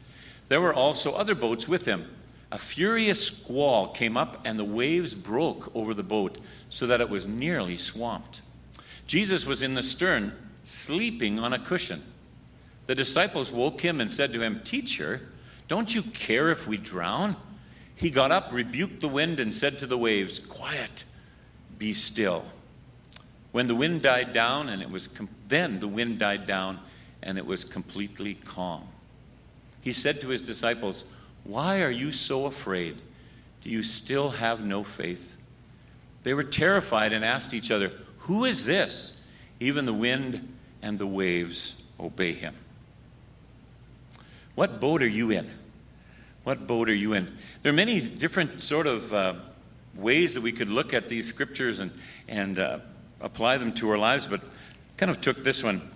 There 0.48 0.62
were 0.62 0.72
also 0.72 1.12
other 1.12 1.34
boats 1.34 1.68
with 1.68 1.84
him. 1.84 2.08
A 2.52 2.58
furious 2.58 3.28
squall 3.28 3.88
came 3.88 4.14
up, 4.14 4.42
and 4.44 4.58
the 4.58 4.64
waves 4.64 5.14
broke 5.14 5.74
over 5.74 5.94
the 5.94 6.02
boat 6.02 6.36
so 6.68 6.86
that 6.86 7.00
it 7.00 7.08
was 7.08 7.26
nearly 7.26 7.78
swamped. 7.78 8.42
Jesus 9.06 9.46
was 9.46 9.62
in 9.62 9.72
the 9.74 9.82
stern, 9.82 10.34
sleeping 10.62 11.38
on 11.38 11.54
a 11.54 11.58
cushion. 11.58 12.02
The 12.88 12.94
disciples 12.94 13.50
woke 13.50 13.80
him 13.80 14.02
and 14.02 14.12
said 14.12 14.34
to 14.34 14.42
him, 14.42 14.60
Teacher, 14.64 15.22
don't 15.66 15.94
you 15.94 16.02
care 16.02 16.50
if 16.50 16.66
we 16.66 16.76
drown? 16.76 17.36
He 17.96 18.10
got 18.10 18.30
up, 18.30 18.52
rebuked 18.52 19.00
the 19.00 19.08
wind, 19.08 19.40
and 19.40 19.54
said 19.54 19.78
to 19.78 19.86
the 19.86 19.96
waves, 19.96 20.38
Quiet, 20.38 21.06
be 21.78 21.94
still. 21.94 22.44
When 23.52 23.66
the 23.66 23.74
wind 23.74 24.02
died 24.02 24.34
down, 24.34 24.68
and 24.68 24.82
it 24.82 24.90
was 24.90 25.08
com- 25.08 25.30
then 25.48 25.80
the 25.80 25.88
wind 25.88 26.18
died 26.18 26.46
down, 26.46 26.80
and 27.22 27.38
it 27.38 27.46
was 27.46 27.64
completely 27.64 28.34
calm. 28.34 28.88
He 29.80 29.94
said 29.94 30.20
to 30.20 30.28
his 30.28 30.42
disciples, 30.42 31.10
why 31.44 31.82
are 31.82 31.90
you 31.90 32.12
so 32.12 32.46
afraid? 32.46 32.98
Do 33.62 33.70
you 33.70 33.82
still 33.82 34.30
have 34.30 34.64
no 34.64 34.84
faith? 34.84 35.36
They 36.22 36.34
were 36.34 36.42
terrified 36.42 37.12
and 37.12 37.24
asked 37.24 37.54
each 37.54 37.70
other, 37.70 37.92
Who 38.20 38.44
is 38.44 38.64
this? 38.64 39.22
Even 39.60 39.86
the 39.86 39.92
wind 39.92 40.56
and 40.82 40.98
the 40.98 41.06
waves 41.06 41.82
obey 41.98 42.32
him. 42.32 42.54
What 44.54 44.80
boat 44.80 45.02
are 45.02 45.08
you 45.08 45.30
in? 45.30 45.50
What 46.44 46.66
boat 46.66 46.88
are 46.88 46.94
you 46.94 47.12
in? 47.12 47.36
There 47.62 47.70
are 47.70 47.74
many 47.74 48.00
different 48.00 48.60
sort 48.60 48.86
of 48.86 49.14
uh, 49.14 49.34
ways 49.94 50.34
that 50.34 50.42
we 50.42 50.52
could 50.52 50.68
look 50.68 50.92
at 50.92 51.08
these 51.08 51.28
scriptures 51.28 51.80
and, 51.80 51.92
and 52.26 52.58
uh, 52.58 52.78
apply 53.20 53.58
them 53.58 53.72
to 53.74 53.90
our 53.90 53.98
lives, 53.98 54.26
but 54.26 54.40
kind 54.96 55.10
of 55.10 55.20
took 55.20 55.38
this 55.38 55.62
one. 55.62 55.88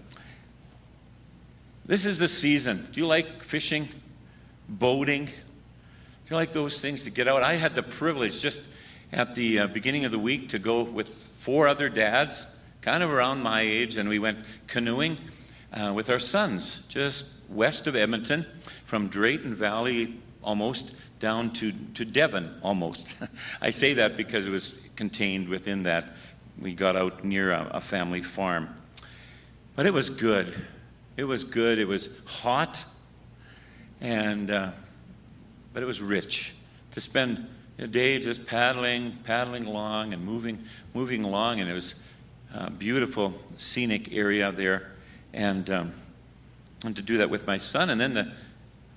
This 1.84 2.06
is 2.06 2.18
the 2.18 2.28
season. 2.28 2.88
Do 2.92 3.00
you 3.00 3.06
like 3.06 3.42
fishing? 3.42 3.88
Boating. 4.68 5.26
Do 5.26 5.32
you 6.30 6.36
like 6.36 6.52
those 6.52 6.80
things 6.80 7.04
to 7.04 7.10
get 7.10 7.28
out? 7.28 7.42
I 7.42 7.54
had 7.54 7.74
the 7.74 7.82
privilege 7.82 8.40
just 8.40 8.68
at 9.12 9.34
the 9.34 9.60
uh, 9.60 9.66
beginning 9.68 10.04
of 10.04 10.10
the 10.10 10.18
week 10.18 10.48
to 10.50 10.58
go 10.58 10.82
with 10.82 11.08
four 11.08 11.68
other 11.68 11.88
dads, 11.88 12.46
kind 12.80 13.02
of 13.02 13.10
around 13.10 13.42
my 13.42 13.60
age, 13.60 13.96
and 13.96 14.08
we 14.08 14.18
went 14.18 14.38
canoeing 14.66 15.18
uh, 15.72 15.92
with 15.94 16.10
our 16.10 16.18
sons 16.18 16.86
just 16.88 17.32
west 17.48 17.86
of 17.86 17.94
Edmonton, 17.94 18.46
from 18.84 19.08
Drayton 19.08 19.54
Valley 19.54 20.20
almost 20.42 20.94
down 21.20 21.52
to, 21.54 21.72
to 21.94 22.04
Devon 22.04 22.58
almost. 22.62 23.14
I 23.60 23.70
say 23.70 23.94
that 23.94 24.16
because 24.16 24.46
it 24.46 24.50
was 24.50 24.80
contained 24.96 25.48
within 25.48 25.84
that. 25.84 26.14
We 26.60 26.74
got 26.74 26.96
out 26.96 27.24
near 27.24 27.52
a, 27.52 27.70
a 27.74 27.80
family 27.80 28.22
farm. 28.22 28.74
But 29.74 29.86
it 29.86 29.92
was 29.92 30.10
good. 30.10 30.54
It 31.16 31.24
was 31.24 31.44
good. 31.44 31.78
It 31.78 31.86
was 31.86 32.20
hot 32.26 32.84
and 34.00 34.50
uh, 34.50 34.70
but 35.72 35.82
it 35.82 35.86
was 35.86 36.00
rich 36.00 36.54
to 36.92 37.00
spend 37.00 37.46
a 37.78 37.86
day 37.86 38.18
just 38.18 38.46
paddling, 38.46 39.12
paddling 39.24 39.66
along, 39.66 40.14
and 40.14 40.24
moving, 40.24 40.64
moving 40.94 41.24
along, 41.24 41.60
and 41.60 41.68
it 41.68 41.74
was 41.74 42.02
a 42.54 42.70
beautiful 42.70 43.34
scenic 43.56 44.12
area 44.12 44.50
there, 44.52 44.92
and 45.32 45.68
um, 45.68 45.92
and 46.84 46.96
to 46.96 47.02
do 47.02 47.18
that 47.18 47.28
with 47.28 47.46
my 47.46 47.58
son, 47.58 47.90
and 47.90 48.00
then 48.00 48.14
the 48.14 48.32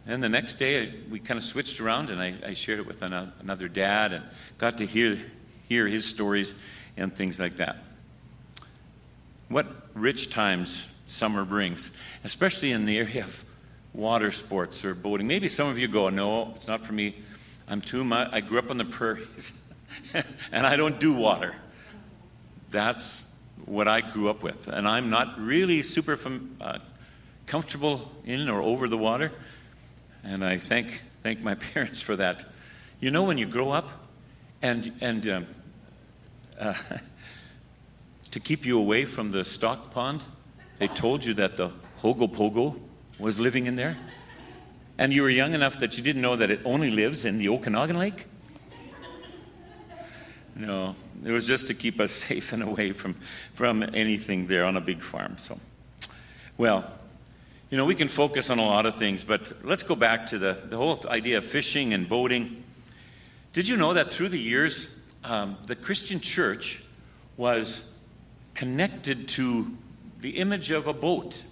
and 0.08 0.24
the 0.24 0.30
next 0.30 0.56
day 0.56 0.94
we 1.10 1.20
kind 1.20 1.38
of 1.38 1.44
switched 1.44 1.80
around, 1.80 2.10
and 2.10 2.22
I, 2.22 2.36
I 2.46 2.54
shared 2.54 2.80
it 2.80 2.88
with 2.88 3.02
another 3.02 3.68
dad, 3.68 4.14
and 4.14 4.24
got 4.58 4.78
to 4.78 4.86
hear 4.86 5.20
hear 5.68 5.88
his 5.88 6.06
stories 6.06 6.62
and 6.98 7.14
things 7.14 7.40
like 7.40 7.58
that. 7.58 7.78
What 9.50 9.68
rich 9.94 10.30
times 10.30 10.94
summer 11.08 11.44
brings, 11.44 11.96
especially 12.24 12.72
in 12.72 12.86
the 12.86 12.98
area 12.98 13.24
of 13.24 13.44
water 13.94 14.32
sports 14.32 14.86
or 14.86 14.94
boating. 14.94 15.28
Maybe 15.28 15.50
some 15.50 15.68
of 15.68 15.78
you 15.78 15.88
go, 15.88 16.10
no, 16.10 16.54
it's 16.56 16.68
not 16.68 16.86
for 16.86 16.94
me. 16.94 17.16
I'm 17.68 17.82
too 17.82 18.04
much. 18.04 18.30
I 18.32 18.42
grew 18.42 18.60
up 18.60 18.70
on 18.70 18.78
the 18.78 18.86
prairies 18.86 19.64
and 20.52 20.66
I 20.66 20.76
don't 20.76 21.00
do 21.00 21.14
water. 21.14 21.56
That's 22.72 23.34
what 23.66 23.88
I 23.88 24.02
grew 24.02 24.30
up 24.30 24.44
with. 24.44 24.68
And 24.68 24.88
I'm 24.88 25.10
not 25.10 25.40
really 25.40 25.84
super 25.84 26.16
fam- 26.16 26.56
uh, 26.60 26.80
comfortable 27.46 28.12
in 28.26 28.50
or 28.50 28.62
over 28.62 28.88
the 28.88 28.98
water. 28.98 29.32
And 30.24 30.44
I 30.44 30.58
thank, 30.58 31.02
thank 31.24 31.42
my 31.42 31.56
parents 31.74 32.02
for 32.02 32.16
that. 32.16 32.46
You 33.00 33.12
know, 33.12 33.24
when 33.24 33.38
you 33.38 33.46
grow 33.46 33.72
up 33.72 33.90
and, 34.62 34.94
and 35.02 35.28
um, 35.30 35.48
uh, 36.60 36.74
to 38.32 38.40
keep 38.40 38.66
you 38.66 38.78
away 38.78 39.06
from 39.06 39.32
the 39.32 39.46
stock 39.46 39.92
pond, 39.92 40.24
they 40.78 40.88
told 40.88 41.26
you 41.26 41.34
that 41.36 41.58
the 41.58 41.72
Ogopogo 42.02 42.80
was 43.20 43.40
living 43.40 43.68
in 43.68 43.76
there? 43.76 43.98
And 44.98 45.14
you 45.14 45.22
were 45.22 45.30
young 45.30 45.54
enough 45.54 45.80
that 45.80 45.98
you 45.98 46.04
didn't 46.04 46.22
know 46.22 46.36
that 46.36 46.50
it 46.50 46.62
only 46.66 46.92
lives 46.92 47.26
in 47.26 47.38
the 47.38 47.50
Okanagan 47.50 47.98
Lake? 47.98 48.26
No, 50.56 50.94
it 51.24 51.32
was 51.32 51.48
just 51.48 51.68
to 51.68 51.74
keep 51.74 52.00
us 52.00 52.12
safe 52.28 52.52
and 52.52 52.62
away 52.62 52.92
from, 52.92 53.14
from 53.54 53.84
anything 53.94 54.48
there 54.48 54.66
on 54.66 54.76
a 54.76 54.82
big 54.82 55.02
farm. 55.02 55.38
So, 55.38 55.58
well, 56.58 56.92
you 57.70 57.78
know, 57.78 57.86
we 57.86 57.96
can 57.96 58.08
focus 58.08 58.50
on 58.50 58.60
a 58.60 58.66
lot 58.66 58.86
of 58.86 58.96
things, 58.96 59.24
but 59.24 59.64
let's 59.64 59.84
go 59.84 59.96
back 59.96 60.26
to 60.28 60.38
the, 60.38 60.58
the 60.66 60.76
whole 60.76 61.00
idea 61.08 61.38
of 61.38 61.46
fishing 61.46 61.94
and 61.94 62.10
boating. 62.10 62.64
Did 63.54 63.68
you 63.68 63.78
know 63.78 63.94
that 63.94 64.12
through 64.12 64.30
the 64.30 64.40
years, 64.40 64.96
um, 65.24 65.56
the 65.68 65.76
Christian 65.76 66.20
church 66.20 66.84
was 67.38 67.90
connected 68.54 69.30
to 69.30 69.78
the 70.20 70.32
image 70.32 70.72
of 70.72 70.88
a 70.88 70.94
boat? 70.94 71.44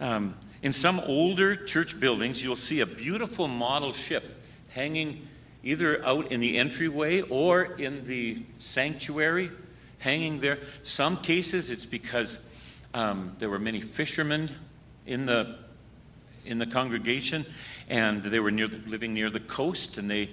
Um, 0.00 0.34
in 0.62 0.72
some 0.72 1.00
older 1.00 1.56
church 1.56 1.98
buildings, 1.98 2.42
you'll 2.42 2.54
see 2.54 2.80
a 2.80 2.86
beautiful 2.86 3.48
model 3.48 3.92
ship 3.92 4.24
hanging 4.70 5.28
either 5.64 6.04
out 6.04 6.30
in 6.30 6.40
the 6.40 6.58
entryway 6.58 7.20
or 7.22 7.62
in 7.62 8.04
the 8.04 8.42
sanctuary, 8.58 9.50
hanging 9.98 10.40
there. 10.40 10.58
Some 10.82 11.16
cases, 11.18 11.70
it's 11.70 11.86
because 11.86 12.46
um, 12.94 13.34
there 13.38 13.50
were 13.50 13.58
many 13.58 13.80
fishermen 13.80 14.50
in 15.06 15.26
the 15.26 15.58
in 16.44 16.58
the 16.58 16.66
congregation, 16.66 17.44
and 17.88 18.22
they 18.22 18.40
were 18.40 18.50
near, 18.50 18.66
living 18.66 19.14
near 19.14 19.30
the 19.30 19.40
coast. 19.40 19.96
And 19.96 20.10
they, 20.10 20.28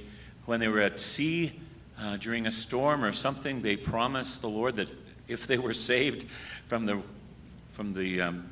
when 0.46 0.60
they 0.60 0.68
were 0.68 0.82
at 0.82 1.00
sea 1.00 1.52
uh, 2.00 2.18
during 2.18 2.48
a 2.48 2.52
storm 2.52 3.04
or 3.04 3.12
something, 3.12 3.62
they 3.62 3.76
promised 3.76 4.42
the 4.42 4.50
Lord 4.50 4.76
that 4.78 4.89
if 5.28 5.46
they 5.46 5.60
were 5.60 5.74
saved 5.74 6.26
from 6.68 6.86
the 6.86 7.02
from 7.74 7.94
the 7.94 8.22
um, 8.22 8.50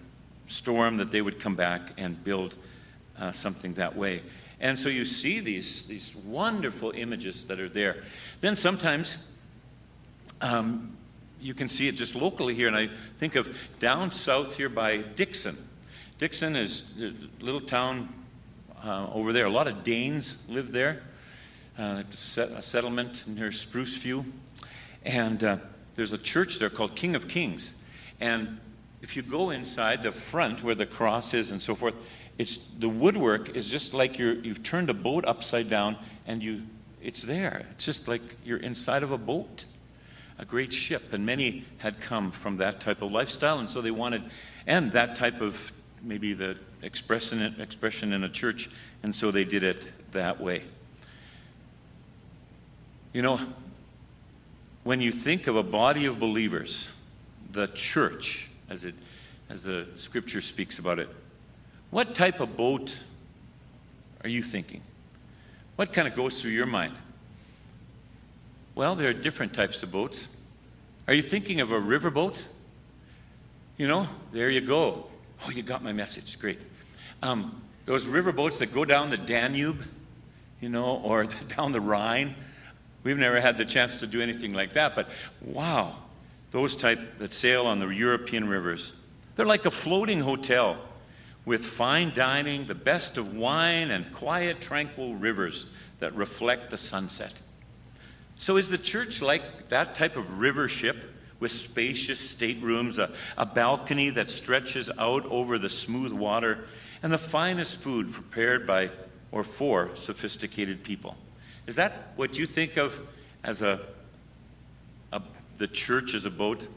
storm, 0.48 0.98
that 0.98 1.12
they 1.12 1.22
would 1.22 1.40
come 1.40 1.56
back 1.56 1.94
and 1.98 2.24
build 2.24 2.56
uh, 3.20 3.32
something 3.32 3.76
that 3.76 3.96
way. 3.96 4.22
And 4.60 4.78
so 4.80 4.90
you 4.90 5.06
see 5.06 5.40
these 5.40 5.84
these 5.84 6.16
wonderful 6.16 6.92
images 6.92 7.46
that 7.46 7.60
are 7.60 7.70
there. 7.70 8.04
Then 8.42 8.56
sometimes. 8.56 9.28
Um, 10.40 10.98
you 11.40 11.54
can 11.54 11.70
see 11.70 11.88
it 11.88 11.96
just 11.96 12.16
locally 12.16 12.56
here, 12.56 12.68
and 12.68 12.76
I 12.76 12.90
think 13.18 13.36
of 13.36 13.56
down 13.80 14.12
south 14.12 14.56
here 14.56 14.70
by 14.70 14.98
Dickson. 14.98 15.58
Dickson 16.18 16.56
is 16.56 16.84
a 17.00 17.44
little 17.44 17.62
town 17.62 18.10
uh, 18.84 19.08
over 19.14 19.34
there. 19.34 19.46
A 19.46 19.52
lot 19.52 19.68
of 19.68 19.84
Danes 19.84 20.36
live 20.50 20.72
there. 20.72 21.04
Uh, 21.78 22.02
a 22.12 22.62
settlement 22.62 23.28
near 23.28 23.52
Spruce 23.52 23.96
View. 23.98 24.26
And 25.06 25.44
uh, 25.44 25.58
there's 25.96 26.12
a 26.12 26.18
church 26.18 26.58
there 26.58 26.72
called 26.72 26.96
King 26.96 27.16
of 27.16 27.28
Kings. 27.28 27.80
And 28.20 28.60
if 29.02 29.16
you 29.16 29.22
go 29.22 29.50
inside 29.52 30.04
the 30.04 30.12
front 30.12 30.64
where 30.64 30.76
the 30.76 30.86
cross 30.86 31.34
is 31.34 31.52
and 31.52 31.62
so 31.62 31.76
forth, 31.76 31.96
it's 32.38 32.58
the 32.80 32.90
woodwork 32.90 33.56
is 33.56 33.70
just 33.70 33.94
like 33.94 34.18
you're, 34.18 34.34
you've 34.34 34.64
turned 34.64 34.90
a 34.90 34.94
boat 34.94 35.26
upside 35.26 35.70
down 35.70 35.98
and 36.26 36.44
you 36.44 36.64
it's 37.02 37.22
there. 37.22 37.66
It's 37.72 37.86
just 37.86 38.08
like 38.08 38.22
you're 38.44 38.58
inside 38.58 39.04
of 39.04 39.12
a 39.12 39.18
boat, 39.18 39.66
a 40.38 40.46
great 40.46 40.74
ship. 40.74 41.14
And 41.14 41.26
many 41.26 41.66
had 41.78 42.02
come 42.02 42.32
from 42.32 42.58
that 42.58 42.80
type 42.80 43.02
of 43.02 43.12
lifestyle, 43.12 43.60
and 43.60 43.70
so 43.70 43.82
they 43.82 43.92
wanted, 43.92 44.24
and 44.66 44.92
that 44.92 45.16
type 45.16 45.40
of 45.40 45.72
maybe 46.02 46.34
the 46.34 46.58
expression, 46.82 47.62
expression 47.62 48.14
in 48.14 48.24
a 48.24 48.30
church, 48.30 48.70
and 49.04 49.16
so 49.16 49.32
they 49.32 49.44
did 49.44 49.64
it 49.64 49.88
that 50.12 50.42
way. 50.42 50.64
You 53.14 53.22
know, 53.22 53.40
when 54.84 55.02
you 55.02 55.12
think 55.12 55.48
of 55.48 55.56
a 55.56 55.64
body 55.64 56.06
of 56.06 56.20
believers, 56.20 56.92
the 57.52 57.68
church, 57.68 58.47
as, 58.70 58.84
it, 58.84 58.96
as 59.50 59.64
the 59.64 59.88
scripture 59.96 60.42
speaks 60.42 60.80
about 60.80 61.00
it, 61.00 61.10
what 61.90 62.16
type 62.16 62.40
of 62.40 62.58
boat 62.58 63.02
are 64.24 64.30
you 64.30 64.42
thinking? 64.42 64.82
What 65.76 65.94
kind 65.94 66.08
of 66.08 66.16
goes 66.16 66.42
through 66.42 66.52
your 66.52 66.66
mind? 66.66 66.94
Well, 68.76 68.96
there 68.96 69.10
are 69.10 69.14
different 69.14 69.54
types 69.54 69.84
of 69.84 69.92
boats. 69.92 70.36
Are 71.08 71.14
you 71.14 71.22
thinking 71.22 71.62
of 71.62 71.72
a 71.72 71.80
riverboat? 71.80 72.44
You 73.78 73.88
know, 73.88 74.08
there 74.32 74.50
you 74.50 74.62
go. 74.62 75.06
Oh, 75.46 75.52
you 75.52 75.64
got 75.64 75.84
my 75.84 75.94
message. 75.94 76.40
Great. 76.40 76.60
Um, 77.22 77.62
those 77.86 78.06
riverboats 78.06 78.58
that 78.60 78.74
go 78.74 78.86
down 78.86 79.10
the 79.10 79.18
Danube, 79.18 79.84
you 80.60 80.70
know, 80.70 80.98
or 81.04 81.26
down 81.56 81.72
the 81.72 81.82
Rhine. 81.82 82.36
We've 83.04 83.18
never 83.18 83.40
had 83.40 83.58
the 83.58 83.66
chance 83.66 84.00
to 84.02 84.08
do 84.08 84.22
anything 84.22 84.54
like 84.54 84.74
that, 84.74 84.96
but 84.96 85.10
wow, 85.42 85.96
those 86.52 86.76
type 86.76 87.18
that 87.18 87.34
sail 87.34 87.66
on 87.66 87.80
the 87.80 87.88
European 87.88 88.48
rivers. 88.48 89.00
They're 89.36 89.46
like 89.46 89.66
a 89.66 89.72
floating 89.72 90.22
hotel 90.22 90.78
with 91.46 91.66
fine 91.66 92.14
dining, 92.14 92.66
the 92.66 92.76
best 92.76 93.18
of 93.18 93.36
wine, 93.36 93.92
and 93.92 94.12
quiet, 94.12 94.60
tranquil 94.60 95.16
rivers 95.16 95.76
that 96.00 96.14
reflect 96.16 96.70
the 96.70 96.78
sunset. 96.78 97.34
So, 98.38 98.58
is 98.58 98.70
the 98.70 98.78
church 98.78 99.22
like 99.22 99.70
that 99.70 99.96
type 99.96 100.16
of 100.16 100.40
river 100.40 100.68
ship 100.68 101.14
with 101.40 101.52
spacious 101.52 102.20
staterooms, 102.20 102.98
a, 102.98 103.12
a 103.38 103.46
balcony 103.46 104.10
that 104.12 104.30
stretches 104.30 104.90
out 104.98 105.26
over 105.28 105.58
the 105.58 105.70
smooth 105.70 106.12
water, 106.12 106.66
and 107.02 107.14
the 107.14 107.18
finest 107.18 107.78
food 107.78 108.12
prepared 108.12 108.66
by 108.66 108.90
or 109.32 109.44
for 109.44 109.92
sophisticated 109.96 110.84
people. 110.84 111.16
Is 111.66 111.76
that 111.76 112.14
what 112.16 112.38
you 112.38 112.46
think 112.46 112.78
of 112.78 113.00
as 113.44 113.62
a, 113.62 113.74
a 113.74 113.80
the 115.58 115.68
church 115.68 116.14
is 116.14 116.26
a 116.26 116.32
boat? 116.32 116.68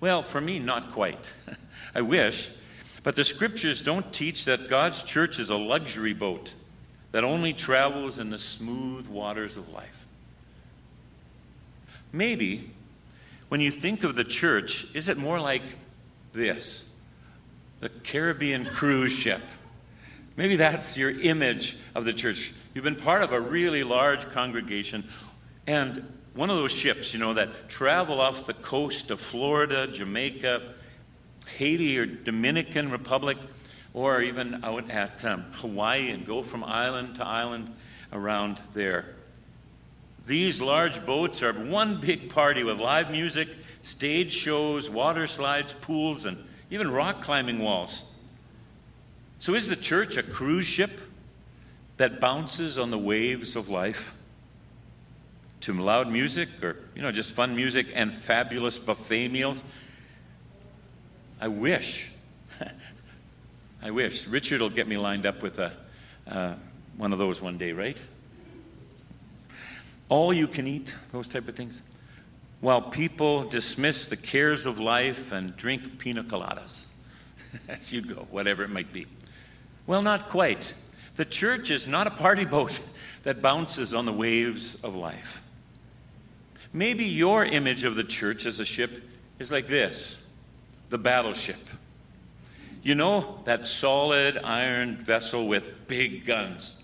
Well, 0.00 0.22
for 0.22 0.40
me, 0.40 0.58
not 0.58 0.92
quite. 0.92 1.32
I 1.94 2.02
wish. 2.02 2.54
But 3.02 3.16
the 3.16 3.24
scriptures 3.24 3.80
don't 3.80 4.12
teach 4.12 4.44
that 4.46 4.68
God's 4.68 5.02
church 5.02 5.38
is 5.38 5.48
a 5.48 5.56
luxury 5.56 6.12
boat 6.12 6.54
that 7.12 7.24
only 7.24 7.52
travels 7.52 8.18
in 8.18 8.30
the 8.30 8.38
smooth 8.38 9.06
waters 9.06 9.56
of 9.56 9.68
life. 9.68 10.06
Maybe 12.12 12.70
when 13.48 13.60
you 13.60 13.70
think 13.70 14.02
of 14.02 14.14
the 14.14 14.24
church, 14.24 14.94
is 14.94 15.08
it 15.08 15.16
more 15.16 15.40
like 15.40 15.62
this 16.32 16.84
the 17.80 17.88
Caribbean 17.88 18.64
cruise 18.64 19.12
ship? 19.12 19.40
Maybe 20.36 20.56
that's 20.56 20.98
your 20.98 21.10
image 21.10 21.76
of 21.94 22.04
the 22.04 22.12
church. 22.12 22.52
You've 22.74 22.84
been 22.84 22.96
part 22.96 23.22
of 23.22 23.32
a 23.32 23.40
really 23.40 23.84
large 23.84 24.28
congregation, 24.30 25.04
and 25.66 26.12
one 26.36 26.50
of 26.50 26.56
those 26.56 26.72
ships, 26.72 27.14
you 27.14 27.18
know, 27.18 27.32
that 27.34 27.68
travel 27.68 28.20
off 28.20 28.44
the 28.44 28.52
coast 28.52 29.10
of 29.10 29.18
Florida, 29.18 29.86
Jamaica, 29.86 30.74
Haiti, 31.56 31.98
or 31.98 32.04
Dominican 32.04 32.90
Republic, 32.90 33.38
or 33.94 34.20
even 34.20 34.62
out 34.62 34.90
at 34.90 35.24
um, 35.24 35.44
Hawaii 35.54 36.10
and 36.10 36.26
go 36.26 36.42
from 36.42 36.62
island 36.62 37.16
to 37.16 37.24
island 37.24 37.74
around 38.12 38.58
there. 38.74 39.06
These 40.26 40.60
large 40.60 41.06
boats 41.06 41.42
are 41.42 41.54
one 41.54 42.00
big 42.00 42.28
party 42.28 42.62
with 42.62 42.80
live 42.80 43.10
music, 43.10 43.48
stage 43.82 44.32
shows, 44.32 44.90
water 44.90 45.26
slides, 45.26 45.72
pools, 45.72 46.26
and 46.26 46.36
even 46.70 46.90
rock 46.90 47.22
climbing 47.22 47.60
walls. 47.60 48.10
So, 49.38 49.54
is 49.54 49.68
the 49.68 49.76
church 49.76 50.18
a 50.18 50.22
cruise 50.22 50.66
ship 50.66 50.90
that 51.96 52.20
bounces 52.20 52.78
on 52.78 52.90
the 52.90 52.98
waves 52.98 53.56
of 53.56 53.70
life? 53.70 54.18
To 55.60 55.72
loud 55.72 56.10
music 56.10 56.62
or, 56.62 56.76
you 56.94 57.02
know, 57.02 57.10
just 57.10 57.30
fun 57.30 57.56
music 57.56 57.90
and 57.94 58.12
fabulous 58.12 58.78
buffet 58.78 59.28
meals? 59.28 59.64
I 61.40 61.48
wish. 61.48 62.10
I 63.82 63.90
wish. 63.90 64.26
Richard 64.26 64.60
will 64.60 64.70
get 64.70 64.86
me 64.86 64.96
lined 64.96 65.26
up 65.26 65.42
with 65.42 65.58
a, 65.58 65.72
uh, 66.26 66.54
one 66.96 67.12
of 67.12 67.18
those 67.18 67.40
one 67.40 67.58
day, 67.58 67.72
right? 67.72 67.98
all 70.08 70.32
you 70.32 70.46
can 70.46 70.66
eat, 70.66 70.94
those 71.12 71.28
type 71.28 71.48
of 71.48 71.54
things, 71.54 71.82
while 72.60 72.80
people 72.80 73.44
dismiss 73.44 74.06
the 74.06 74.16
cares 74.16 74.66
of 74.66 74.78
life 74.78 75.32
and 75.32 75.56
drink 75.56 75.98
pina 75.98 76.24
coladas 76.24 76.88
as 77.68 77.92
you 77.92 78.02
go, 78.02 78.26
whatever 78.30 78.62
it 78.62 78.70
might 78.70 78.92
be. 78.92 79.06
Well, 79.86 80.02
not 80.02 80.28
quite. 80.28 80.74
The 81.16 81.24
church 81.24 81.70
is 81.70 81.86
not 81.86 82.06
a 82.06 82.10
party 82.10 82.44
boat 82.44 82.78
that 83.24 83.42
bounces 83.42 83.92
on 83.94 84.06
the 84.06 84.12
waves 84.12 84.76
of 84.76 84.94
life. 84.94 85.42
Maybe 86.76 87.06
your 87.06 87.42
image 87.42 87.84
of 87.84 87.94
the 87.94 88.04
church 88.04 88.44
as 88.44 88.60
a 88.60 88.64
ship 88.66 89.02
is 89.38 89.50
like 89.50 89.66
this 89.66 90.22
the 90.90 90.98
battleship. 90.98 91.70
You 92.82 92.94
know, 92.94 93.40
that 93.46 93.64
solid 93.64 94.36
iron 94.36 94.98
vessel 94.98 95.48
with 95.48 95.88
big 95.88 96.26
guns 96.26 96.78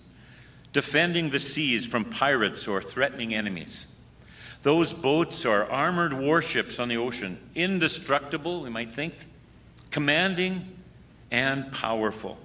defending 0.73 1.29
the 1.29 1.39
seas 1.39 1.85
from 1.85 2.07
pirates 2.07 2.67
or 2.67 2.81
threatening 2.81 3.35
enemies. 3.35 3.95
Those 4.63 4.95
boats 4.95 5.45
are 5.45 5.71
armored 5.71 6.15
warships 6.15 6.79
on 6.79 6.89
the 6.89 6.97
ocean, 6.97 7.37
indestructible, 7.55 8.63
we 8.63 8.71
might 8.71 8.95
think, 8.95 9.13
commanding 9.91 10.75
and 11.31 11.71
powerful. 11.71 12.39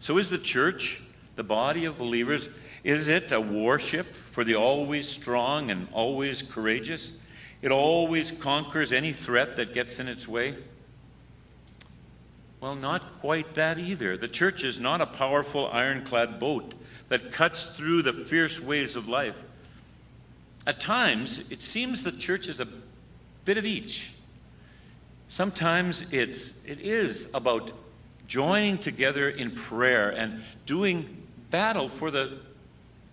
So, 0.00 0.18
is 0.18 0.28
the 0.28 0.38
church, 0.38 1.04
the 1.36 1.44
body 1.44 1.84
of 1.84 1.98
believers, 1.98 2.48
is 2.84 3.08
it 3.08 3.32
a 3.32 3.40
warship 3.40 4.06
for 4.06 4.44
the 4.44 4.54
always 4.54 5.08
strong 5.08 5.70
and 5.70 5.88
always 5.92 6.42
courageous? 6.42 7.18
It 7.60 7.72
always 7.72 8.30
conquers 8.30 8.92
any 8.92 9.12
threat 9.12 9.56
that 9.56 9.74
gets 9.74 9.98
in 9.98 10.08
its 10.08 10.28
way? 10.28 10.54
Well, 12.60 12.74
not 12.74 13.20
quite 13.20 13.54
that 13.54 13.78
either. 13.78 14.16
The 14.16 14.28
church 14.28 14.64
is 14.64 14.80
not 14.80 15.00
a 15.00 15.06
powerful 15.06 15.68
ironclad 15.72 16.40
boat 16.40 16.74
that 17.08 17.32
cuts 17.32 17.76
through 17.76 18.02
the 18.02 18.12
fierce 18.12 18.60
waves 18.60 18.96
of 18.96 19.08
life. 19.08 19.42
At 20.66 20.80
times, 20.80 21.50
it 21.50 21.62
seems 21.62 22.02
the 22.02 22.12
church 22.12 22.48
is 22.48 22.60
a 22.60 22.68
bit 23.44 23.58
of 23.58 23.64
each. 23.64 24.12
Sometimes 25.28 26.12
it's, 26.12 26.64
it 26.64 26.80
is 26.80 27.30
about 27.32 27.72
joining 28.26 28.78
together 28.78 29.28
in 29.28 29.52
prayer 29.52 30.10
and 30.10 30.42
doing 30.66 31.26
battle 31.50 31.88
for, 31.88 32.10
the, 32.10 32.38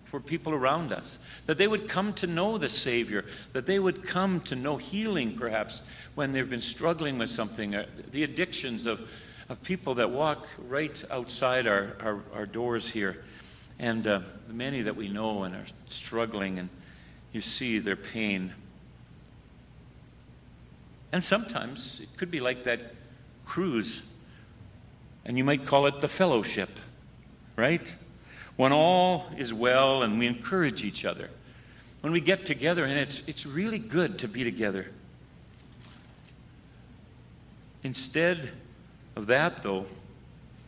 for 0.06 0.20
people 0.20 0.54
around 0.54 0.92
us. 0.92 1.18
That 1.44 1.58
they 1.58 1.68
would 1.68 1.88
come 1.88 2.14
to 2.14 2.26
know 2.26 2.56
the 2.56 2.68
Savior, 2.68 3.24
that 3.52 3.66
they 3.66 3.78
would 3.78 4.02
come 4.02 4.40
to 4.42 4.56
know 4.56 4.78
healing, 4.78 5.36
perhaps, 5.36 5.82
when 6.14 6.32
they've 6.32 6.48
been 6.48 6.60
struggling 6.60 7.18
with 7.18 7.28
something, 7.28 7.74
uh, 7.74 7.86
the 8.10 8.22
addictions 8.22 8.86
of, 8.86 9.08
of 9.48 9.62
people 9.62 9.94
that 9.96 10.10
walk 10.10 10.46
right 10.66 11.04
outside 11.10 11.66
our, 11.66 11.96
our, 12.00 12.20
our 12.32 12.46
doors 12.46 12.88
here. 12.88 13.22
And 13.78 14.06
uh, 14.06 14.20
many 14.48 14.82
that 14.82 14.96
we 14.96 15.08
know 15.08 15.42
and 15.42 15.54
are 15.54 15.66
struggling, 15.90 16.58
and 16.58 16.70
you 17.32 17.42
see 17.42 17.78
their 17.78 17.96
pain. 17.96 18.54
And 21.12 21.22
sometimes 21.22 22.00
it 22.00 22.16
could 22.16 22.30
be 22.30 22.40
like 22.40 22.64
that 22.64 22.80
cruise 23.44 24.02
and 25.26 25.36
you 25.36 25.42
might 25.42 25.66
call 25.66 25.86
it 25.86 26.00
the 26.00 26.08
fellowship, 26.08 26.70
right? 27.56 27.94
When 28.56 28.72
all 28.72 29.26
is 29.36 29.52
well 29.52 30.02
and 30.02 30.18
we 30.18 30.26
encourage 30.26 30.82
each 30.82 31.04
other. 31.04 31.30
When 32.00 32.12
we 32.12 32.20
get 32.20 32.46
together, 32.46 32.84
and 32.84 32.98
it's, 32.98 33.26
it's 33.28 33.44
really 33.46 33.78
good 33.78 34.18
to 34.20 34.28
be 34.28 34.44
together. 34.44 34.86
Instead 37.82 38.50
of 39.14 39.26
that, 39.26 39.62
though, 39.62 39.86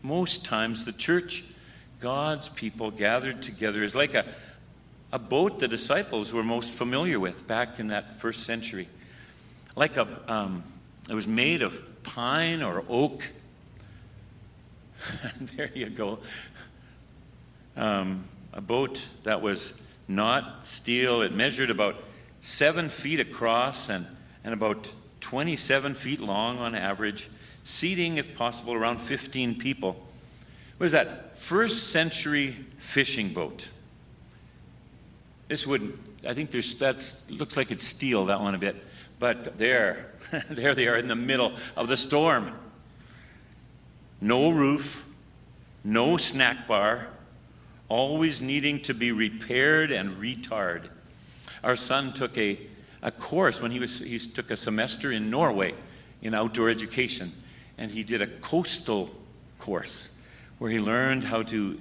most 0.02 0.44
times 0.44 0.84
the 0.84 0.92
church, 0.92 1.44
God's 2.00 2.48
people 2.48 2.90
gathered 2.90 3.42
together, 3.42 3.82
is 3.82 3.94
like 3.94 4.14
a, 4.14 4.24
a 5.12 5.18
boat 5.18 5.58
the 5.58 5.68
disciples 5.68 6.32
were 6.32 6.44
most 6.44 6.72
familiar 6.72 7.18
with 7.18 7.46
back 7.46 7.78
in 7.80 7.88
that 7.88 8.20
first 8.20 8.44
century. 8.44 8.88
Like 9.76 9.96
a, 9.96 10.06
um, 10.32 10.64
it 11.08 11.14
was 11.14 11.26
made 11.26 11.62
of 11.62 12.02
pine 12.02 12.62
or 12.62 12.84
oak. 12.88 13.24
there 15.56 15.70
you 15.74 15.88
go. 15.88 16.18
Um, 17.78 18.24
a 18.52 18.60
boat 18.60 19.08
that 19.22 19.40
was 19.40 19.80
not 20.08 20.66
steel. 20.66 21.22
It 21.22 21.32
measured 21.32 21.70
about 21.70 21.94
seven 22.40 22.88
feet 22.88 23.20
across 23.20 23.88
and, 23.88 24.04
and 24.42 24.52
about 24.52 24.92
27 25.20 25.94
feet 25.94 26.18
long 26.18 26.58
on 26.58 26.74
average, 26.74 27.30
seating, 27.62 28.16
if 28.16 28.36
possible, 28.36 28.74
around 28.74 29.00
15 29.00 29.58
people. 29.58 30.04
What 30.78 30.86
is 30.86 30.92
that? 30.92 31.38
First 31.38 31.90
century 31.90 32.56
fishing 32.78 33.32
boat. 33.32 33.68
This 35.46 35.64
wouldn't, 35.64 35.94
I 36.26 36.34
think 36.34 36.50
there's, 36.50 36.78
that 36.80 37.14
looks 37.30 37.56
like 37.56 37.70
it's 37.70 37.86
steel, 37.86 38.26
that 38.26 38.40
one 38.40 38.56
a 38.56 38.58
bit. 38.58 38.74
But 39.20 39.56
there, 39.56 40.06
there 40.50 40.74
they 40.74 40.88
are 40.88 40.96
in 40.96 41.06
the 41.06 41.16
middle 41.16 41.52
of 41.76 41.86
the 41.86 41.96
storm. 41.96 42.52
No 44.20 44.50
roof, 44.50 45.14
no 45.84 46.16
snack 46.16 46.66
bar, 46.66 47.08
always 47.88 48.40
needing 48.40 48.80
to 48.82 48.94
be 48.94 49.12
repaired 49.12 49.90
and 49.90 50.16
retarred. 50.20 50.88
Our 51.64 51.76
son 51.76 52.12
took 52.12 52.36
a, 52.36 52.58
a 53.02 53.10
course 53.10 53.60
when 53.60 53.70
he, 53.70 53.78
was, 53.78 54.00
he 54.00 54.18
took 54.18 54.50
a 54.50 54.56
semester 54.56 55.10
in 55.10 55.30
Norway 55.30 55.74
in 56.22 56.34
outdoor 56.34 56.68
education, 56.68 57.32
and 57.76 57.90
he 57.90 58.02
did 58.02 58.22
a 58.22 58.26
coastal 58.26 59.10
course 59.58 60.16
where 60.58 60.70
he 60.70 60.78
learned 60.78 61.24
how 61.24 61.42
to 61.44 61.80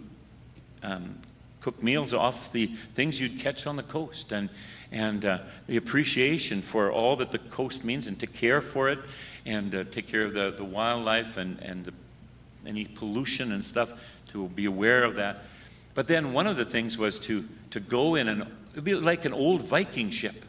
um, 0.84 1.16
cook 1.62 1.82
meals 1.82 2.14
off 2.14 2.52
the 2.52 2.68
things 2.94 3.20
you'd 3.20 3.40
catch 3.40 3.68
on 3.68 3.76
the 3.76 3.84
coast 3.84 4.32
and, 4.32 4.50
and 4.92 5.26
uh, 5.26 5.40
the 5.68 5.76
appreciation 5.76 6.62
for 6.62 6.92
all 6.92 7.16
that 7.16 7.32
the 7.32 7.40
coast 7.40 7.84
means 7.84 8.08
and 8.08 8.20
to 8.20 8.28
care 8.28 8.62
for 8.62 8.90
it 8.90 9.00
and 9.46 9.74
uh, 9.74 9.84
take 9.86 10.08
care 10.08 10.24
of 10.24 10.34
the, 10.34 10.52
the 10.52 10.64
wildlife 10.64 11.38
and, 11.38 11.60
and 11.62 11.86
the, 11.86 11.94
any 12.66 12.86
pollution 12.86 13.52
and 13.52 13.64
stuff, 13.64 13.94
to 14.30 14.48
be 14.50 14.66
aware 14.66 15.04
of 15.04 15.16
that. 15.16 15.44
But 15.98 16.06
then 16.06 16.32
one 16.32 16.46
of 16.46 16.58
the 16.58 16.64
things 16.64 16.96
was 16.96 17.18
to, 17.22 17.44
to 17.72 17.80
go 17.80 18.14
in 18.14 18.28
and 18.28 18.46
it'd 18.74 18.84
be 18.84 18.94
like 18.94 19.26
an 19.26 19.34
old 19.34 19.64
Viking 19.64 20.12
ship, 20.12 20.46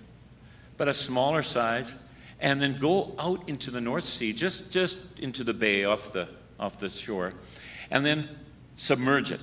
but 0.77 0.89
a 0.89 0.93
smaller 0.93 1.43
size, 1.43 1.95
and 2.39 2.61
then 2.61 2.79
go 2.79 3.15
out 3.19 3.49
into 3.49 3.71
the 3.71 3.81
North 3.81 4.05
Sea, 4.05 4.35
just, 4.35 4.71
just 4.71 5.19
into 5.19 5.43
the 5.45 5.55
bay 5.55 5.85
off 5.85 6.13
the, 6.13 6.29
off 6.61 6.79
the 6.79 6.91
shore, 6.91 7.33
and 7.91 8.05
then 8.05 8.29
submerge 8.77 9.33
it. 9.33 9.41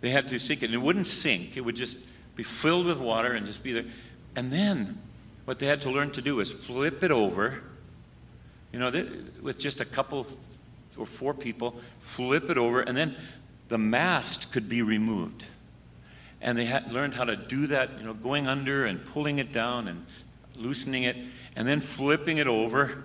They 0.00 0.10
had 0.10 0.28
to 0.28 0.38
sink 0.38 0.62
it, 0.62 0.66
and 0.66 0.76
it 0.76 0.80
wouldn't 0.80 1.08
sink, 1.08 1.56
it 1.56 1.62
would 1.62 1.74
just 1.74 1.96
be 2.36 2.44
filled 2.44 2.86
with 2.86 2.98
water 2.98 3.32
and 3.32 3.44
just 3.44 3.64
be 3.64 3.72
there. 3.72 3.86
And 4.36 4.52
then 4.52 4.96
what 5.44 5.58
they 5.58 5.66
had 5.66 5.82
to 5.82 5.90
learn 5.90 6.12
to 6.12 6.22
do 6.22 6.38
is 6.38 6.52
flip 6.52 7.02
it 7.02 7.10
over, 7.10 7.64
you 8.72 8.78
know, 8.78 8.92
with 9.42 9.58
just 9.58 9.80
a 9.80 9.84
couple 9.84 10.24
or 10.96 11.06
four 11.06 11.34
people, 11.34 11.74
flip 11.98 12.48
it 12.48 12.58
over, 12.58 12.80
and 12.80 12.96
then 12.96 13.16
the 13.72 13.78
mast 13.78 14.52
could 14.52 14.68
be 14.68 14.82
removed. 14.82 15.44
And 16.42 16.58
they 16.58 16.66
had 16.66 16.92
learned 16.92 17.14
how 17.14 17.24
to 17.24 17.36
do 17.36 17.68
that, 17.68 17.98
you 17.98 18.04
know, 18.04 18.12
going 18.12 18.46
under 18.46 18.84
and 18.84 19.02
pulling 19.02 19.38
it 19.38 19.50
down 19.50 19.88
and 19.88 20.04
loosening 20.56 21.04
it, 21.04 21.16
and 21.56 21.66
then 21.66 21.80
flipping 21.80 22.36
it 22.36 22.46
over, 22.46 23.02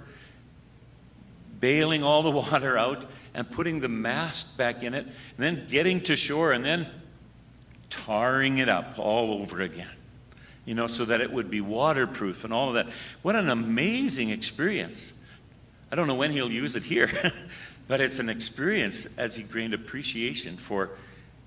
bailing 1.62 2.04
all 2.04 2.22
the 2.22 2.32
water 2.52 2.78
out, 2.78 3.06
and 3.34 3.50
putting 3.50 3.80
the 3.80 3.88
mast 3.88 4.58
back 4.58 4.84
in 4.84 4.94
it, 4.94 5.06
and 5.06 5.14
then 5.38 5.68
getting 5.70 6.02
to 6.02 6.18
shore, 6.18 6.52
and 6.52 6.66
then 6.66 6.86
tarring 7.90 8.58
it 8.58 8.68
up 8.68 9.00
all 9.00 9.42
over 9.42 9.62
again. 9.62 9.88
You 10.66 10.76
know, 10.76 10.88
so 10.88 11.06
that 11.06 11.22
it 11.22 11.32
would 11.32 11.50
be 11.50 11.62
waterproof 11.62 12.44
and 12.44 12.54
all 12.54 12.68
of 12.68 12.74
that. 12.74 12.94
What 13.22 13.38
an 13.38 13.48
amazing 13.48 14.32
experience. 14.32 15.14
I 15.90 15.96
don't 15.96 16.08
know 16.08 16.16
when 16.16 16.32
he'll 16.32 16.52
use 16.52 16.76
it 16.76 16.84
here. 16.84 17.32
But 17.88 18.02
it's 18.02 18.20
an 18.20 18.30
experience 18.30 19.18
as 19.18 19.36
he 19.36 19.44
gained 19.44 19.74
appreciation 19.74 20.58
for 20.58 20.92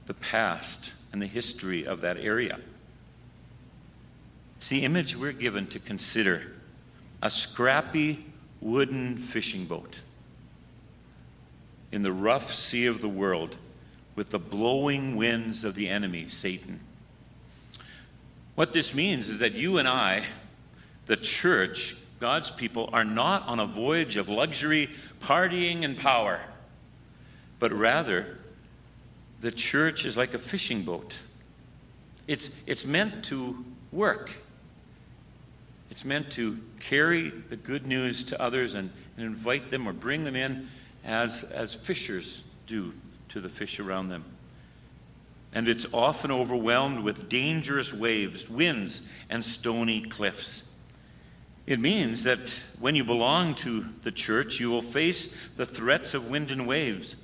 the 0.07 0.15
past 0.15 0.93
and 1.13 1.21
the 1.21 1.27
history 1.27 1.87
of 1.87 2.01
that 2.01 2.17
area. 2.17 2.59
It's 4.57 4.69
the 4.69 4.85
image 4.85 5.17
we're 5.17 5.33
given 5.33 5.67
to 5.69 5.79
consider 5.79 6.53
a 7.23 7.31
scrappy 7.31 8.27
wooden 8.61 9.17
fishing 9.17 9.67
boat 9.67 10.03
in 11.93 12.03
the 12.03 12.13
rough 12.13 12.55
sea 12.55 12.87
of 12.87 13.01
the 13.01 13.09
world 13.09 13.57
with 14.15 14.31
the 14.31 14.39
blowing 14.39 15.17
winds 15.17 15.65
of 15.65 15.75
the 15.75 15.89
enemy, 15.89 16.29
Satan. 16.29 16.81
What 18.55 18.73
this 18.73 18.95
means 18.95 19.29
is 19.29 19.39
that 19.39 19.55
you 19.55 19.79
and 19.79 19.89
I, 19.89 20.25
the 21.07 21.17
church, 21.17 21.97
God's 22.21 22.51
people, 22.51 22.91
are 22.93 23.05
not 23.05 23.47
on 23.49 23.59
a 23.61 23.67
voyage 23.67 24.17
of 24.17 24.29
luxury 24.29 24.91
partying 25.21 25.85
and 25.85 25.97
power, 25.97 26.41
but 27.59 27.73
rather 27.73 28.39
the 29.41 29.51
church 29.51 30.05
is 30.05 30.17
like 30.17 30.35
a 30.35 30.39
fishing 30.39 30.83
boat. 30.83 31.19
It's, 32.27 32.51
it's 32.67 32.85
meant 32.85 33.25
to 33.27 33.65
work. 33.93 34.31
It's 35.91 36.05
meant 36.05 36.31
to 36.33 36.59
carry 36.79 37.31
the 37.31 37.57
good 37.57 37.87
news 37.87 38.25
to 38.25 38.41
others 38.41 38.75
and, 38.75 38.91
and 39.17 39.27
invite 39.27 39.71
them 39.71 39.89
or 39.89 39.93
bring 39.93 40.25
them 40.25 40.37
in 40.37 40.69
as, 41.05 41.45
as 41.45 41.75
fishers 41.75 42.45
do 42.67 42.93
to 43.31 43.41
the 43.41 43.49
fish 43.49 43.81
around 43.81 44.09
them. 44.09 44.25
And 45.53 45.67
it's 45.67 45.87
often 45.93 46.31
overwhelmed 46.31 47.01
with 47.01 47.29
dangerous 47.29 47.93
waves, 47.93 48.49
winds, 48.49 49.09
and 49.29 49.45
stony 49.45 50.03
cliffs. 50.03 50.63
It 51.71 51.79
means 51.79 52.25
that 52.25 52.59
when 52.81 52.97
you 52.97 53.05
belong 53.05 53.55
to 53.55 53.87
the 54.03 54.11
church, 54.11 54.59
you 54.59 54.71
will 54.71 54.83
face 54.83 55.37
the 55.57 55.65
threats 55.65 56.15
of 56.15 56.29
wind 56.29 56.51
and 56.51 56.67
waves. 56.67 57.15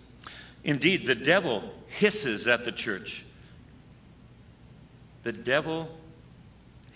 Indeed, 0.62 1.04
the 1.04 1.16
devil 1.16 1.64
hisses 1.88 2.46
at 2.46 2.64
the 2.64 2.70
church. 2.70 3.24
The 5.24 5.32
devil 5.32 5.88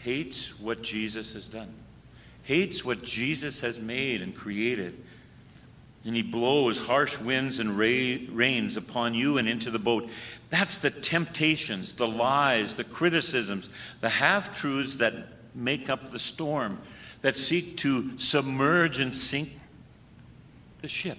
hates 0.05 0.61
what 0.61 0.83
Jesus 0.83 1.33
has 1.33 1.49
done, 1.49 1.75
hates 2.45 2.85
what 2.85 3.03
Jesus 3.03 3.59
has 3.63 3.81
made 3.81 4.23
and 4.23 4.33
created. 4.33 5.03
And 6.05 6.15
he 6.15 6.23
blows 6.23 6.87
harsh 6.87 7.19
winds 7.19 7.59
and 7.59 7.77
rains 7.77 8.77
upon 8.77 9.15
you 9.15 9.39
and 9.39 9.49
into 9.49 9.73
the 9.73 9.81
boat. 9.81 10.09
That's 10.51 10.79
the 10.79 10.91
temptations, 10.91 11.95
the 11.95 12.07
lies, 12.07 12.77
the 12.77 12.85
criticisms, 12.85 13.69
the 14.01 14.09
half 14.09 14.57
truths 14.57 14.95
that 14.97 15.15
make 15.53 15.91
up 15.91 16.11
the 16.11 16.21
storm 16.21 16.79
that 17.23 17.37
seek 17.37 17.77
to 17.79 18.19
submerge 18.19 18.99
and 18.99 19.13
sink 19.13 19.59
the 20.81 20.89
ship. 20.89 21.19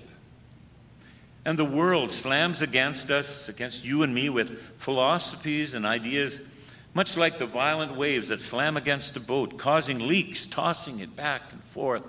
And 1.45 1.57
the 1.57 1.65
world 1.65 2.11
slams 2.11 2.61
against 2.61 3.09
us, 3.09 3.49
against 3.49 3.83
you 3.83 4.03
and 4.03 4.13
me, 4.13 4.29
with 4.29 4.61
philosophies 4.77 5.73
and 5.73 5.85
ideas, 5.85 6.47
much 6.93 7.17
like 7.17 7.37
the 7.37 7.45
violent 7.45 7.95
waves 7.95 8.29
that 8.29 8.39
slam 8.39 8.77
against 8.77 9.15
a 9.15 9.19
boat, 9.19 9.57
causing 9.57 9.99
leaks, 9.99 10.45
tossing 10.45 10.99
it 10.99 11.15
back 11.15 11.51
and 11.51 11.63
forth. 11.63 12.03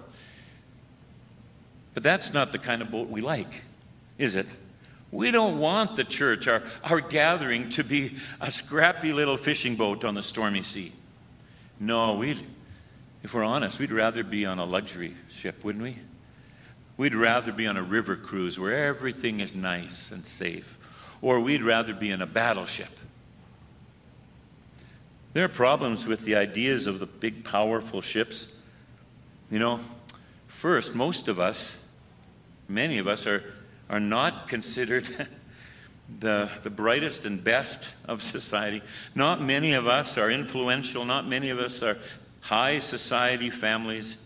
But 1.94 2.02
that's 2.02 2.32
not 2.32 2.52
the 2.52 2.58
kind 2.58 2.82
of 2.82 2.90
boat 2.90 3.08
we 3.08 3.20
like, 3.20 3.62
is 4.18 4.34
it? 4.34 4.46
We 5.10 5.30
don't 5.30 5.58
want 5.58 5.96
the 5.96 6.04
church, 6.04 6.48
our, 6.48 6.62
our 6.84 7.00
gathering, 7.00 7.68
to 7.70 7.84
be 7.84 8.16
a 8.40 8.50
scrappy 8.50 9.12
little 9.12 9.36
fishing 9.36 9.76
boat 9.76 10.04
on 10.04 10.14
the 10.14 10.22
stormy 10.22 10.62
sea. 10.62 10.92
No, 11.78 12.14
we 12.14 12.38
if 13.22 13.34
we're 13.34 13.44
honest, 13.44 13.78
we'd 13.78 13.92
rather 13.92 14.24
be 14.24 14.44
on 14.44 14.58
a 14.58 14.64
luxury 14.64 15.14
ship, 15.30 15.62
wouldn't 15.62 15.84
we? 15.84 15.98
We'd 16.96 17.14
rather 17.14 17.52
be 17.52 17.66
on 17.66 17.76
a 17.76 17.82
river 17.82 18.16
cruise 18.16 18.58
where 18.58 18.86
everything 18.86 19.40
is 19.40 19.54
nice 19.54 20.10
and 20.10 20.26
safe. 20.26 20.78
Or 21.20 21.40
we'd 21.40 21.62
rather 21.62 21.94
be 21.94 22.10
in 22.10 22.20
a 22.20 22.26
battleship. 22.26 22.90
There 25.32 25.44
are 25.44 25.48
problems 25.48 26.06
with 26.06 26.24
the 26.24 26.36
ideas 26.36 26.86
of 26.86 26.98
the 26.98 27.06
big, 27.06 27.44
powerful 27.44 28.02
ships. 28.02 28.54
You 29.50 29.58
know, 29.58 29.80
first, 30.48 30.94
most 30.94 31.28
of 31.28 31.40
us, 31.40 31.82
many 32.68 32.98
of 32.98 33.06
us, 33.06 33.26
are, 33.26 33.42
are 33.88 34.00
not 34.00 34.48
considered 34.48 35.28
the, 36.20 36.50
the 36.62 36.70
brightest 36.70 37.24
and 37.24 37.42
best 37.42 37.94
of 38.06 38.22
society. 38.22 38.82
Not 39.14 39.40
many 39.40 39.72
of 39.72 39.86
us 39.86 40.18
are 40.18 40.30
influential. 40.30 41.04
Not 41.04 41.26
many 41.26 41.48
of 41.50 41.58
us 41.58 41.82
are 41.82 41.96
high 42.42 42.78
society 42.78 43.50
families, 43.50 44.22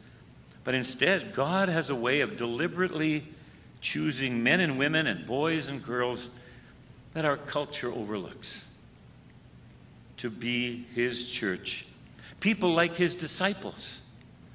but 0.64 0.74
instead, 0.74 1.32
God 1.32 1.68
has 1.68 1.90
a 1.90 1.94
way 1.94 2.20
of 2.20 2.36
deliberately 2.36 3.24
choosing 3.80 4.42
men 4.42 4.58
and 4.58 4.78
women 4.78 5.06
and 5.06 5.24
boys 5.24 5.68
and 5.68 5.82
girls 5.82 6.36
that 7.14 7.24
our 7.24 7.36
culture 7.36 7.92
overlooks 7.92 8.66
to 10.16 10.30
be 10.30 10.84
his 10.94 11.30
church. 11.30 11.86
People 12.40 12.74
like 12.74 12.96
his 12.96 13.14
disciples, 13.14 14.00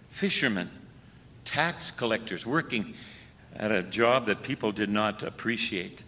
fishermen, 0.09 0.69
tax 1.45 1.91
collectors, 1.91 2.45
working 2.45 2.93
at 3.55 3.71
a 3.71 3.83
job 3.83 4.25
that 4.25 4.43
people 4.43 4.71
did 4.71 4.89
not 4.89 5.23
appreciate. 5.23 6.03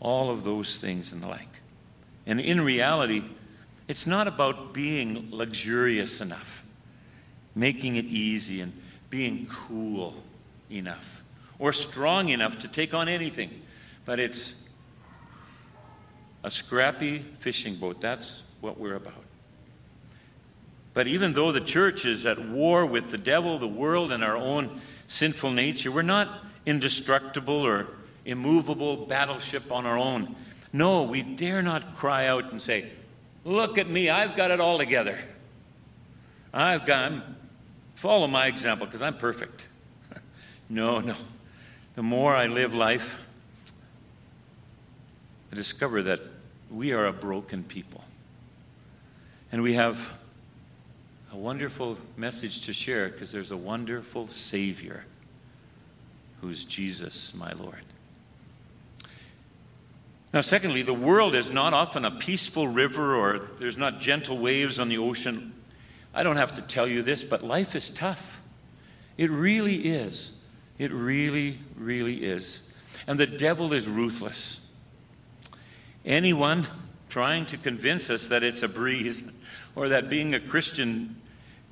All 0.00 0.30
of 0.30 0.44
those 0.44 0.76
things 0.76 1.12
and 1.12 1.22
the 1.22 1.28
like. 1.28 1.60
And 2.26 2.40
in 2.40 2.60
reality, 2.60 3.24
it's 3.88 4.06
not 4.06 4.26
about 4.26 4.72
being 4.72 5.28
luxurious 5.30 6.20
enough, 6.20 6.64
making 7.54 7.96
it 7.96 8.04
easy, 8.04 8.60
and 8.60 8.72
being 9.10 9.46
cool 9.46 10.14
enough, 10.70 11.22
or 11.58 11.72
strong 11.72 12.28
enough 12.28 12.58
to 12.60 12.68
take 12.68 12.94
on 12.94 13.08
anything, 13.08 13.62
but 14.04 14.18
it's 14.18 14.60
a 16.42 16.50
scrappy 16.50 17.18
fishing 17.18 17.74
boat. 17.76 18.00
That's 18.00 18.42
what 18.60 18.78
we're 18.78 18.96
about. 18.96 19.24
But 20.94 21.06
even 21.08 21.32
though 21.32 21.52
the 21.52 21.60
church 21.60 22.04
is 22.04 22.24
at 22.24 22.38
war 22.38 22.86
with 22.86 23.10
the 23.10 23.18
devil, 23.18 23.58
the 23.58 23.68
world, 23.68 24.12
and 24.12 24.22
our 24.22 24.36
own 24.36 24.80
sinful 25.08 25.50
nature, 25.50 25.90
we're 25.90 26.02
not 26.02 26.44
indestructible 26.66 27.60
or 27.62 27.88
immovable 28.24 29.06
battleship 29.06 29.70
on 29.72 29.86
our 29.86 29.98
own. 29.98 30.34
No, 30.72 31.02
we 31.02 31.22
dare 31.22 31.62
not 31.62 31.96
cry 31.96 32.26
out 32.26 32.50
and 32.50 32.62
say, 32.62 32.90
Look 33.44 33.76
at 33.78 33.88
me, 33.88 34.08
I've 34.08 34.36
got 34.36 34.50
it 34.50 34.60
all 34.60 34.78
together. 34.78 35.18
I've 36.52 36.86
got, 36.86 37.12
follow 37.94 38.26
my 38.26 38.46
example 38.46 38.86
because 38.86 39.02
I'm 39.02 39.16
perfect. 39.16 39.66
no, 40.68 41.00
no. 41.00 41.14
The 41.94 42.02
more 42.02 42.34
I 42.34 42.46
live 42.46 42.74
life, 42.74 43.26
I 45.52 45.56
discover 45.56 46.02
that 46.04 46.20
we 46.70 46.92
are 46.92 47.06
a 47.06 47.12
broken 47.12 47.62
people. 47.62 48.04
And 49.52 49.62
we 49.62 49.74
have 49.74 50.18
a 51.32 51.36
wonderful 51.36 51.98
message 52.16 52.62
to 52.62 52.72
share 52.72 53.08
because 53.08 53.30
there's 53.30 53.50
a 53.50 53.56
wonderful 53.56 54.28
Savior 54.28 55.04
who's 56.40 56.64
Jesus, 56.64 57.34
my 57.34 57.52
Lord. 57.52 57.82
Now, 60.34 60.40
secondly, 60.40 60.82
the 60.82 60.92
world 60.92 61.36
is 61.36 61.52
not 61.52 61.74
often 61.74 62.04
a 62.04 62.10
peaceful 62.10 62.66
river 62.66 63.14
or 63.14 63.38
there's 63.58 63.78
not 63.78 64.00
gentle 64.00 64.42
waves 64.42 64.80
on 64.80 64.88
the 64.88 64.98
ocean. 64.98 65.54
I 66.12 66.24
don't 66.24 66.38
have 66.38 66.54
to 66.56 66.62
tell 66.62 66.88
you 66.88 67.02
this, 67.02 67.22
but 67.22 67.44
life 67.44 67.76
is 67.76 67.88
tough. 67.88 68.40
It 69.16 69.30
really 69.30 69.76
is. 69.76 70.36
It 70.76 70.90
really, 70.90 71.60
really 71.76 72.24
is. 72.24 72.58
And 73.06 73.20
the 73.20 73.28
devil 73.28 73.72
is 73.72 73.86
ruthless. 73.86 74.68
Anyone 76.04 76.66
trying 77.08 77.46
to 77.46 77.56
convince 77.56 78.10
us 78.10 78.26
that 78.26 78.42
it's 78.42 78.64
a 78.64 78.68
breeze 78.68 79.38
or 79.76 79.88
that 79.90 80.08
being 80.08 80.34
a 80.34 80.40
Christian, 80.40 81.14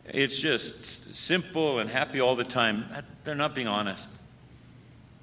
it's 0.04 0.38
just 0.38 1.16
simple 1.16 1.80
and 1.80 1.90
happy 1.90 2.20
all 2.20 2.36
the 2.36 2.44
time, 2.44 2.84
they're 3.24 3.34
not 3.34 3.56
being 3.56 3.66
honest. 3.66 4.08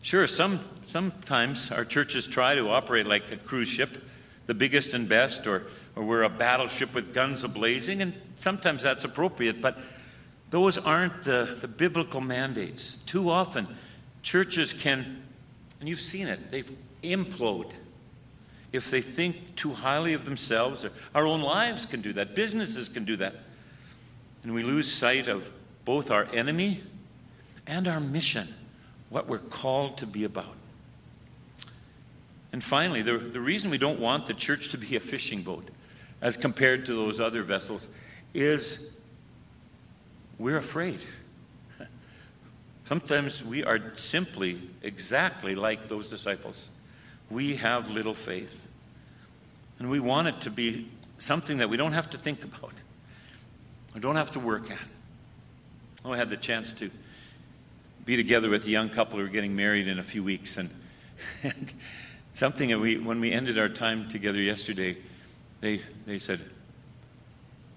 Sure, 0.01 0.25
some, 0.27 0.61
sometimes 0.85 1.71
our 1.71 1.83
churches 1.83 2.27
try 2.27 2.55
to 2.55 2.69
operate 2.69 3.05
like 3.05 3.31
a 3.31 3.37
cruise 3.37 3.67
ship, 3.67 4.01
the 4.45 4.53
biggest 4.53 4.93
and 4.93 5.09
best, 5.09 5.45
or, 5.45 5.63
or 5.95 6.03
we're 6.03 6.23
a 6.23 6.29
battleship 6.29 6.93
with 6.93 7.13
guns 7.13 7.43
ablazing, 7.43 8.01
and 8.01 8.13
sometimes 8.37 8.83
that's 8.83 9.03
appropriate, 9.03 9.61
but 9.61 9.77
those 10.49 10.77
aren't 10.77 11.25
the, 11.25 11.57
the 11.59 11.67
biblical 11.67 12.21
mandates. 12.21 12.95
Too 13.05 13.29
often, 13.29 13.67
churches 14.23 14.73
can, 14.73 15.21
and 15.79 15.89
you've 15.89 16.01
seen 16.01 16.27
it, 16.27 16.49
they 16.49 16.63
implode 17.03 17.71
if 18.71 18.89
they 18.89 19.01
think 19.01 19.55
too 19.55 19.73
highly 19.73 20.13
of 20.13 20.25
themselves. 20.25 20.85
Our 21.13 21.25
own 21.25 21.41
lives 21.41 21.85
can 21.85 22.01
do 22.01 22.13
that, 22.13 22.35
businesses 22.35 22.87
can 22.87 23.03
do 23.03 23.17
that. 23.17 23.35
And 24.43 24.53
we 24.53 24.63
lose 24.63 24.91
sight 24.91 25.27
of 25.27 25.51
both 25.83 26.09
our 26.09 26.25
enemy 26.33 26.81
and 27.67 27.87
our 27.87 27.99
mission 27.99 28.47
what 29.09 29.27
we're 29.27 29.39
called 29.39 29.97
to 29.97 30.07
be 30.07 30.23
about. 30.23 30.55
And 32.51 32.63
finally, 32.63 33.01
the, 33.01 33.17
the 33.17 33.39
reason 33.39 33.69
we 33.69 33.77
don't 33.77 33.99
want 33.99 34.25
the 34.25 34.33
church 34.33 34.69
to 34.69 34.77
be 34.77 34.95
a 34.95 34.99
fishing 34.99 35.41
boat 35.41 35.69
as 36.21 36.35
compared 36.35 36.85
to 36.87 36.93
those 36.93 37.19
other 37.19 37.43
vessels 37.43 37.97
is 38.33 38.83
we're 40.37 40.57
afraid. 40.57 40.99
Sometimes 42.85 43.43
we 43.43 43.63
are 43.63 43.95
simply 43.95 44.61
exactly 44.81 45.55
like 45.55 45.87
those 45.87 46.09
disciples. 46.09 46.69
We 47.29 47.57
have 47.57 47.89
little 47.89 48.13
faith. 48.13 48.67
And 49.77 49.89
we 49.89 49.99
want 49.99 50.27
it 50.27 50.41
to 50.41 50.49
be 50.49 50.89
something 51.17 51.57
that 51.57 51.69
we 51.69 51.77
don't 51.77 51.93
have 51.93 52.09
to 52.09 52.17
think 52.17 52.43
about, 52.43 52.73
or 53.95 53.99
don't 53.99 54.15
have 54.15 54.31
to 54.33 54.39
work 54.39 54.71
at. 54.71 54.77
Oh, 56.03 56.13
I 56.13 56.17
had 56.17 56.29
the 56.29 56.37
chance 56.37 56.73
to 56.73 56.89
be 58.09 58.15
together 58.15 58.49
with 58.49 58.65
a 58.65 58.69
young 58.71 58.89
couple 58.89 59.19
who 59.19 59.25
are 59.25 59.29
getting 59.29 59.55
married 59.55 59.87
in 59.87 59.99
a 59.99 60.03
few 60.03 60.23
weeks. 60.23 60.57
And, 60.57 60.71
something 62.33 62.69
that 62.69 62.79
we, 62.79 62.97
when 62.97 63.19
we 63.19 63.31
ended 63.31 63.59
our 63.59 63.69
time 63.69 64.09
together 64.09 64.41
yesterday, 64.41 64.97
they, 65.61 65.79
they 66.07 66.17
said, 66.17 66.39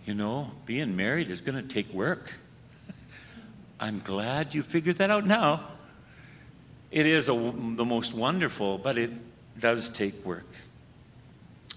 You 0.07 0.15
know, 0.15 0.51
being 0.65 0.97
married 0.97 1.29
is 1.29 1.43
going 1.43 1.57
to 1.57 1.63
take 1.63 1.93
work. 1.93 2.33
I'm 3.81 4.01
glad 4.01 4.55
you 4.55 4.63
figured 4.63 4.97
that 4.97 5.11
out 5.11 5.27
now. 5.27 5.69
It 6.91 7.05
is 7.05 7.29
a, 7.29 7.33
the 7.35 7.85
most 7.85 8.15
wonderful, 8.15 8.79
but 8.79 8.97
it 8.97 9.11
does 9.61 9.91
take 9.91 10.25
work. 10.25 10.49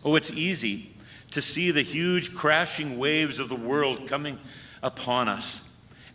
Oh, 0.06 0.16
it's 0.16 0.32
easy 0.32 0.94
to 1.32 1.42
see 1.42 1.72
the 1.72 1.82
huge 1.82 2.34
crashing 2.34 2.98
waves 2.98 3.38
of 3.38 3.50
the 3.50 3.56
world 3.56 4.08
coming 4.08 4.40
upon 4.82 5.28
us. 5.28 5.65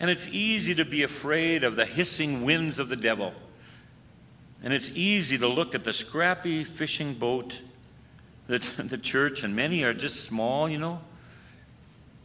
And 0.01 0.11
it's 0.11 0.27
easy 0.29 0.75
to 0.75 0.85
be 0.87 1.03
afraid 1.03 1.63
of 1.63 1.77
the 1.77 1.85
hissing 1.85 2.43
winds 2.43 2.79
of 2.79 2.89
the 2.89 2.97
devil. 2.97 3.35
And 4.63 4.73
it's 4.73 4.89
easy 4.91 5.37
to 5.39 5.47
look 5.47 5.75
at 5.75 5.85
the 5.85 5.93
scrappy 5.93 6.65
fishing 6.65 7.15
boat 7.15 7.61
that 8.47 8.63
the 8.79 8.99
church, 8.99 9.45
and 9.45 9.55
many 9.55 9.85
are 9.85 9.93
just 9.93 10.25
small, 10.25 10.69
you 10.69 10.79
know, 10.79 11.01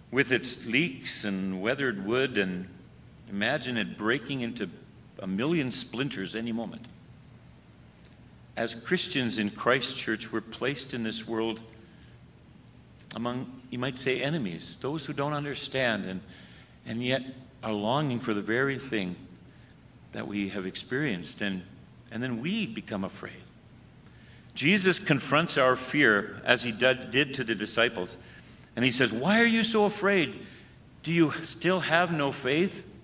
with 0.10 0.32
its 0.32 0.66
leaks 0.66 1.26
and 1.26 1.62
weathered 1.62 2.06
wood, 2.06 2.38
and 2.38 2.68
imagine 3.30 3.78
it 3.78 3.98
breaking 3.98 4.40
into 4.40 4.70
a 5.20 5.28
million 5.28 5.70
splinters 5.70 6.34
any 6.34 6.54
moment. 6.54 6.88
As 8.56 8.74
Christians 8.74 9.38
in 9.38 9.50
Christ 9.50 9.98
Church, 9.98 10.32
we're 10.32 10.40
placed 10.40 10.94
in 10.94 11.04
this 11.04 11.28
world 11.28 11.60
among, 13.16 13.62
you 13.70 13.80
might 13.80 13.98
say, 13.98 14.22
enemies, 14.22 14.78
those 14.78 15.06
who 15.06 15.14
don't 15.14 15.34
understand, 15.34 16.06
and, 16.06 16.22
and 16.86 17.04
yet 17.04 17.24
are 17.66 17.74
longing 17.74 18.20
for 18.20 18.36
the 18.36 18.41
very 18.41 18.78
thing 18.78 19.16
that 20.11 20.28
we 20.28 20.49
have 20.49 20.68
experienced, 20.68 21.41
and, 21.41 21.63
and 22.11 22.22
then 22.22 22.39
we 22.39 22.68
become 22.68 23.03
afraid. 23.03 23.41
Jesus 24.53 24.99
confronts 24.99 25.57
our 25.57 25.76
fear 25.76 26.41
as 26.45 26.63
he 26.63 26.72
did, 26.72 27.09
did 27.09 27.34
to 27.34 27.43
the 27.43 27.55
disciples. 27.55 28.18
And 28.76 28.86
he 28.86 28.91
says, 28.91 29.11
Why 29.11 29.41
are 29.41 29.47
you 29.47 29.63
so 29.63 29.86
afraid? 29.86 30.39
Do 31.01 31.11
you 31.11 31.32
still 31.32 31.80
have 31.82 32.13
no 32.13 32.32
faith? 32.32 32.95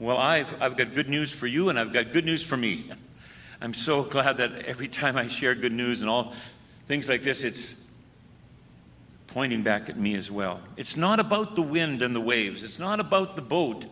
Well, 0.00 0.18
I've, 0.18 0.60
I've 0.60 0.76
got 0.76 0.92
good 0.92 1.08
news 1.08 1.30
for 1.30 1.46
you, 1.46 1.68
and 1.68 1.78
I've 1.78 1.92
got 1.92 2.12
good 2.12 2.24
news 2.24 2.42
for 2.42 2.56
me. 2.56 2.90
I'm 3.60 3.74
so 3.74 4.02
glad 4.02 4.36
that 4.38 4.64
every 4.66 4.88
time 4.88 5.16
I 5.16 5.28
share 5.28 5.54
good 5.54 5.72
news 5.72 6.00
and 6.00 6.10
all 6.10 6.34
things 6.86 7.08
like 7.08 7.22
this, 7.22 7.42
it's 7.42 7.80
pointing 9.28 9.62
back 9.62 9.88
at 9.88 9.96
me 9.96 10.14
as 10.14 10.30
well. 10.30 10.60
It's 10.76 10.96
not 10.96 11.20
about 11.20 11.54
the 11.54 11.62
wind 11.62 12.02
and 12.02 12.14
the 12.16 12.20
waves, 12.20 12.64
it's 12.64 12.78
not 12.78 12.98
about 12.98 13.36
the 13.36 13.42
boat. 13.42 13.86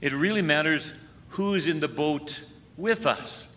It 0.00 0.12
really 0.12 0.42
matters 0.42 1.04
who's 1.30 1.66
in 1.66 1.80
the 1.80 1.88
boat 1.88 2.42
with 2.76 3.04
us. 3.04 3.52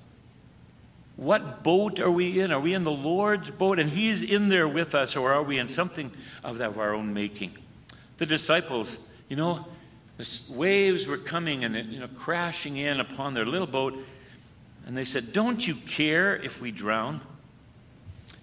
What 1.16 1.64
boat 1.64 2.00
are 2.00 2.10
we 2.10 2.40
in? 2.42 2.52
Are 2.52 2.60
we 2.60 2.74
in 2.74 2.84
the 2.84 2.92
Lord's 2.92 3.52
boat 3.52 3.78
and 3.78 3.90
He's 3.90 4.24
in 4.24 4.50
there 4.50 4.68
with 4.68 4.96
us, 4.96 5.16
or 5.16 5.32
are 5.32 5.44
we 5.44 5.60
in 5.60 5.70
something 5.70 6.12
of 6.44 6.60
our 6.60 6.94
own 6.94 7.14
making? 7.14 7.54
The 8.18 8.26
disciples, 8.26 9.08
you 9.30 9.36
know, 9.36 9.68
the 10.18 10.40
waves 10.50 11.08
were 11.08 11.18
coming 11.18 11.64
and 11.64 11.76
you 11.92 12.00
know 12.00 12.08
crashing 12.08 12.78
in 12.78 13.00
upon 13.00 13.34
their 13.34 13.46
little 13.46 13.68
boat, 13.68 13.96
and 14.86 14.98
they 14.98 15.06
said, 15.06 15.34
"Don't 15.34 15.68
you 15.68 15.76
care 15.76 16.36
if 16.36 16.62
we 16.62 16.72
drown?" 16.72 17.22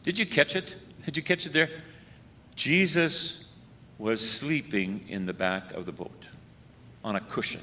Did 0.05 0.19
you 0.19 0.27
catch 0.27 0.57
it? 0.57 0.77
Did 1.05 1.17
you 1.17 1.23
catch 1.23 1.47
it 1.47 1.53
there? 1.53 1.71
Jesus 2.59 3.45
was 3.99 4.29
sleeping 4.29 5.05
in 5.09 5.27
the 5.27 5.33
back 5.33 5.73
of 5.75 5.87
the 5.87 5.93
boat 5.93 6.25
on 7.05 7.15
a 7.15 7.21
cushion. 7.21 7.61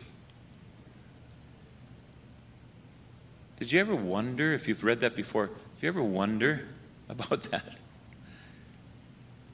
Did 3.59 3.73
you 3.73 3.81
ever 3.81 3.93
wonder, 3.93 4.53
if 4.53 4.69
you've 4.69 4.85
read 4.85 5.01
that 5.01 5.13
before, 5.13 5.47
did 5.47 5.81
you 5.81 5.89
ever 5.89 6.01
wonder 6.01 6.69
about 7.09 7.43
that? 7.51 7.77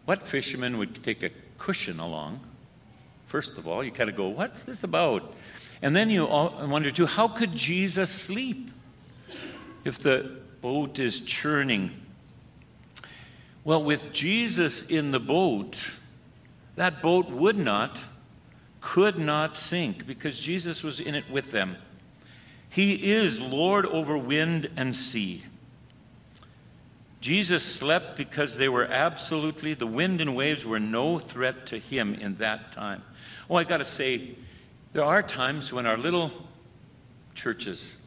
What 0.06 0.22
fisherman 0.22 0.78
would 0.78 1.04
take 1.04 1.24
a 1.24 1.32
cushion 1.58 2.00
along? 2.00 2.42
First 3.26 3.58
of 3.58 3.68
all, 3.68 3.84
you 3.84 3.92
kind 3.92 4.12
of 4.12 4.16
go, 4.16 4.28
what's 4.28 4.62
this 4.64 4.84
about? 4.84 5.34
And 5.82 5.96
then 5.96 6.12
you 6.12 6.28
wonder 6.28 6.92
too, 6.92 7.08
how 7.08 7.28
could 7.28 7.56
Jesus 7.56 8.12
sleep 8.12 8.70
if 9.86 9.98
the 9.98 10.38
boat 10.62 11.00
is 11.00 11.20
churning? 11.20 12.00
Well, 13.64 13.84
with 13.84 14.12
Jesus 14.12 14.90
in 14.90 15.12
the 15.12 15.20
boat, 15.20 16.00
that 16.76 17.02
boat 17.02 17.30
would 17.30 17.58
not, 17.58 18.04
could 18.80 19.20
not 19.20 19.56
sink 19.56 20.08
because 20.08 20.40
Jesus 20.40 20.84
was 20.84 21.00
in 21.00 21.14
it 21.14 21.30
with 21.30 21.52
them. 21.52 21.78
He 22.70 23.12
is 23.12 23.40
Lord 23.40 23.86
over 23.86 24.18
wind 24.18 24.70
and 24.76 24.96
sea. 24.96 25.44
Jesus 27.20 27.64
slept 27.64 28.18
because 28.18 28.58
they 28.58 28.68
were 28.68 28.86
absolutely, 28.86 29.76
the 29.76 29.86
wind 29.86 30.22
and 30.22 30.36
waves 30.36 30.66
were 30.66 30.80
no 30.80 31.20
threat 31.20 31.68
to 31.68 31.78
him 31.78 32.16
in 32.16 32.38
that 32.38 32.72
time. 32.72 33.04
Oh, 33.48 33.58
I 33.58 33.64
got 33.64 33.78
to 33.78 33.86
say, 33.86 34.32
there 34.94 35.06
are 35.06 35.22
times 35.22 35.72
when 35.72 35.86
our 35.86 35.98
little 35.98 36.32
churches 37.36 37.98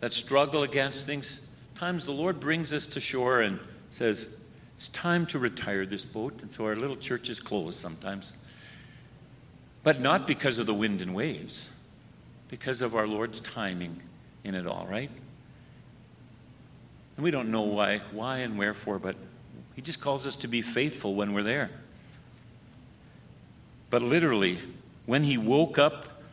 that 0.00 0.12
struggle 0.12 0.64
against 0.64 1.06
things, 1.06 1.48
times 1.76 2.04
the 2.04 2.12
Lord 2.12 2.40
brings 2.40 2.74
us 2.74 2.86
to 2.88 3.00
shore 3.00 3.40
and 3.40 3.58
says, 3.90 4.26
It's 4.82 4.88
time 4.88 5.26
to 5.26 5.38
retire 5.38 5.86
this 5.86 6.04
boat. 6.04 6.42
And 6.42 6.52
so 6.52 6.66
our 6.66 6.74
little 6.74 6.96
church 6.96 7.30
is 7.30 7.38
closed 7.38 7.78
sometimes. 7.78 8.32
But 9.84 10.00
not 10.00 10.26
because 10.26 10.58
of 10.58 10.66
the 10.66 10.74
wind 10.74 11.00
and 11.00 11.14
waves, 11.14 11.70
because 12.48 12.82
of 12.82 12.96
our 12.96 13.06
Lord's 13.06 13.38
timing 13.38 14.02
in 14.42 14.56
it 14.56 14.66
all, 14.66 14.84
right? 14.90 15.08
And 17.16 17.22
we 17.22 17.30
don't 17.30 17.52
know 17.52 17.62
why, 17.62 17.98
why 18.10 18.38
and 18.38 18.58
wherefore, 18.58 18.98
but 18.98 19.14
He 19.76 19.82
just 19.82 20.00
calls 20.00 20.26
us 20.26 20.34
to 20.34 20.48
be 20.48 20.62
faithful 20.62 21.14
when 21.14 21.32
we're 21.32 21.44
there. 21.44 21.70
But 23.88 24.02
literally, 24.02 24.58
when 25.06 25.22
He 25.22 25.38
woke 25.38 25.78
up 25.78 26.24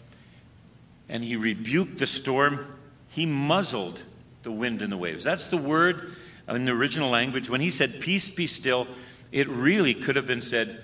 and 1.08 1.24
He 1.24 1.36
rebuked 1.36 2.00
the 2.00 2.08
storm, 2.08 2.66
He 3.10 3.28
muzzled 3.28 4.02
the 4.42 4.52
wind 4.52 4.82
and 4.82 4.92
the 4.92 4.98
waves. 4.98 5.24
That's 5.24 5.46
the 5.46 5.58
word 5.58 6.16
in 6.56 6.66
the 6.66 6.72
original 6.72 7.10
language. 7.10 7.50
When 7.50 7.62
He 7.62 7.72
said, 7.72 8.00
Peace 8.00 8.30
be 8.30 8.48
still, 8.48 8.88
it 9.32 9.48
really 9.48 9.94
could 9.94 10.16
have 10.16 10.28
been 10.28 10.42
said, 10.42 10.84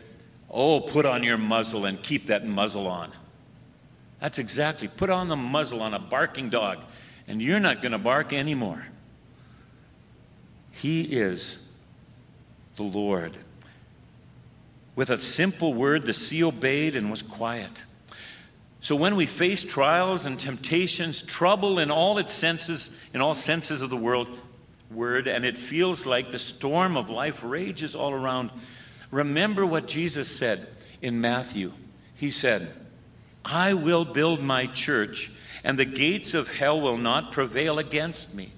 Oh, 0.50 0.80
put 0.80 1.06
on 1.06 1.24
your 1.24 1.38
muzzle 1.38 1.86
and 1.86 2.02
keep 2.02 2.28
that 2.28 2.46
muzzle 2.46 2.88
on. 2.88 3.12
That's 4.20 4.38
exactly. 4.40 4.88
Put 4.88 5.10
on 5.10 5.28
the 5.28 5.36
muzzle 5.36 5.82
on 5.82 5.94
a 5.94 6.00
barking 6.00 6.50
dog, 6.50 6.80
and 7.28 7.42
you're 7.42 7.60
not 7.60 7.82
going 7.82 7.92
to 7.92 7.98
bark 7.98 8.32
anymore. 8.32 8.88
He 10.72 11.04
is 11.04 11.66
the 12.76 12.84
Lord. 12.84 13.38
With 14.96 15.10
a 15.10 15.18
simple 15.18 15.74
word, 15.74 16.06
the 16.06 16.14
sea 16.14 16.44
obeyed 16.44 16.96
and 16.96 17.10
was 17.10 17.22
quiet. 17.22 17.84
So 18.80 18.96
when 18.96 19.16
we 19.16 19.26
face 19.26 19.64
trials 19.64 20.26
and 20.26 20.40
temptations, 20.40 21.22
trouble 21.22 21.80
in 21.80 21.92
all 21.92 22.18
its 22.18 22.34
senses, 22.34 22.98
in 23.14 23.22
all 23.22 23.36
senses 23.36 23.82
of 23.82 23.90
the 23.90 23.98
world, 23.98 24.28
word, 24.92 25.28
and 25.28 25.46
it 25.46 25.58
feels 25.58 26.06
like 26.06 26.32
the 26.32 26.40
storm 26.40 26.98
of 26.98 27.10
life 27.10 27.44
rages 27.44 27.96
all 27.96 28.14
around, 28.14 28.52
remember 29.12 29.66
what 29.66 29.88
Jesus 29.88 30.30
said 30.30 30.68
in 31.02 31.22
Matthew. 31.22 31.74
He 32.16 32.32
said, 32.32 32.74
I 33.44 33.74
will 33.74 34.06
build 34.06 34.42
my 34.42 34.68
church, 34.68 35.32
and 35.64 35.78
the 35.78 35.86
gates 35.86 36.34
of 36.34 36.52
hell 36.56 36.80
will 36.80 36.98
not 36.98 37.32
prevail 37.32 37.80
against 37.80 38.36
me. 38.36 38.52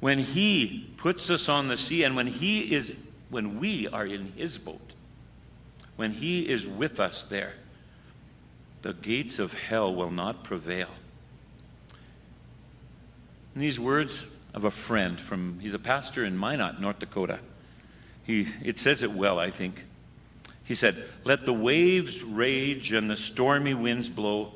When 0.00 0.18
he 0.18 0.90
puts 0.96 1.28
us 1.28 1.48
on 1.48 1.68
the 1.68 1.76
sea, 1.76 2.04
and 2.04 2.14
when 2.14 2.28
he 2.28 2.72
is 2.74 3.04
when 3.30 3.60
we 3.60 3.86
are 3.88 4.06
in 4.06 4.32
his 4.36 4.56
boat, 4.56 4.94
when 5.96 6.12
he 6.12 6.48
is 6.48 6.66
with 6.66 7.00
us 7.00 7.22
there, 7.22 7.54
the 8.82 8.92
gates 8.94 9.38
of 9.38 9.52
hell 9.52 9.94
will 9.94 10.10
not 10.10 10.44
prevail. 10.44 10.88
And 13.52 13.62
these 13.62 13.80
words 13.80 14.37
of 14.54 14.64
a 14.64 14.70
friend 14.70 15.20
from 15.20 15.58
he's 15.60 15.74
a 15.74 15.78
pastor 15.78 16.24
in 16.24 16.36
Minot, 16.36 16.80
North 16.80 16.98
Dakota. 16.98 17.38
He 18.24 18.48
it 18.62 18.78
says 18.78 19.02
it 19.02 19.12
well, 19.12 19.38
I 19.38 19.50
think. 19.50 19.84
He 20.64 20.74
said, 20.74 21.02
Let 21.24 21.46
the 21.46 21.52
waves 21.54 22.22
rage 22.22 22.92
and 22.92 23.10
the 23.10 23.16
stormy 23.16 23.72
winds 23.72 24.10
blow, 24.10 24.52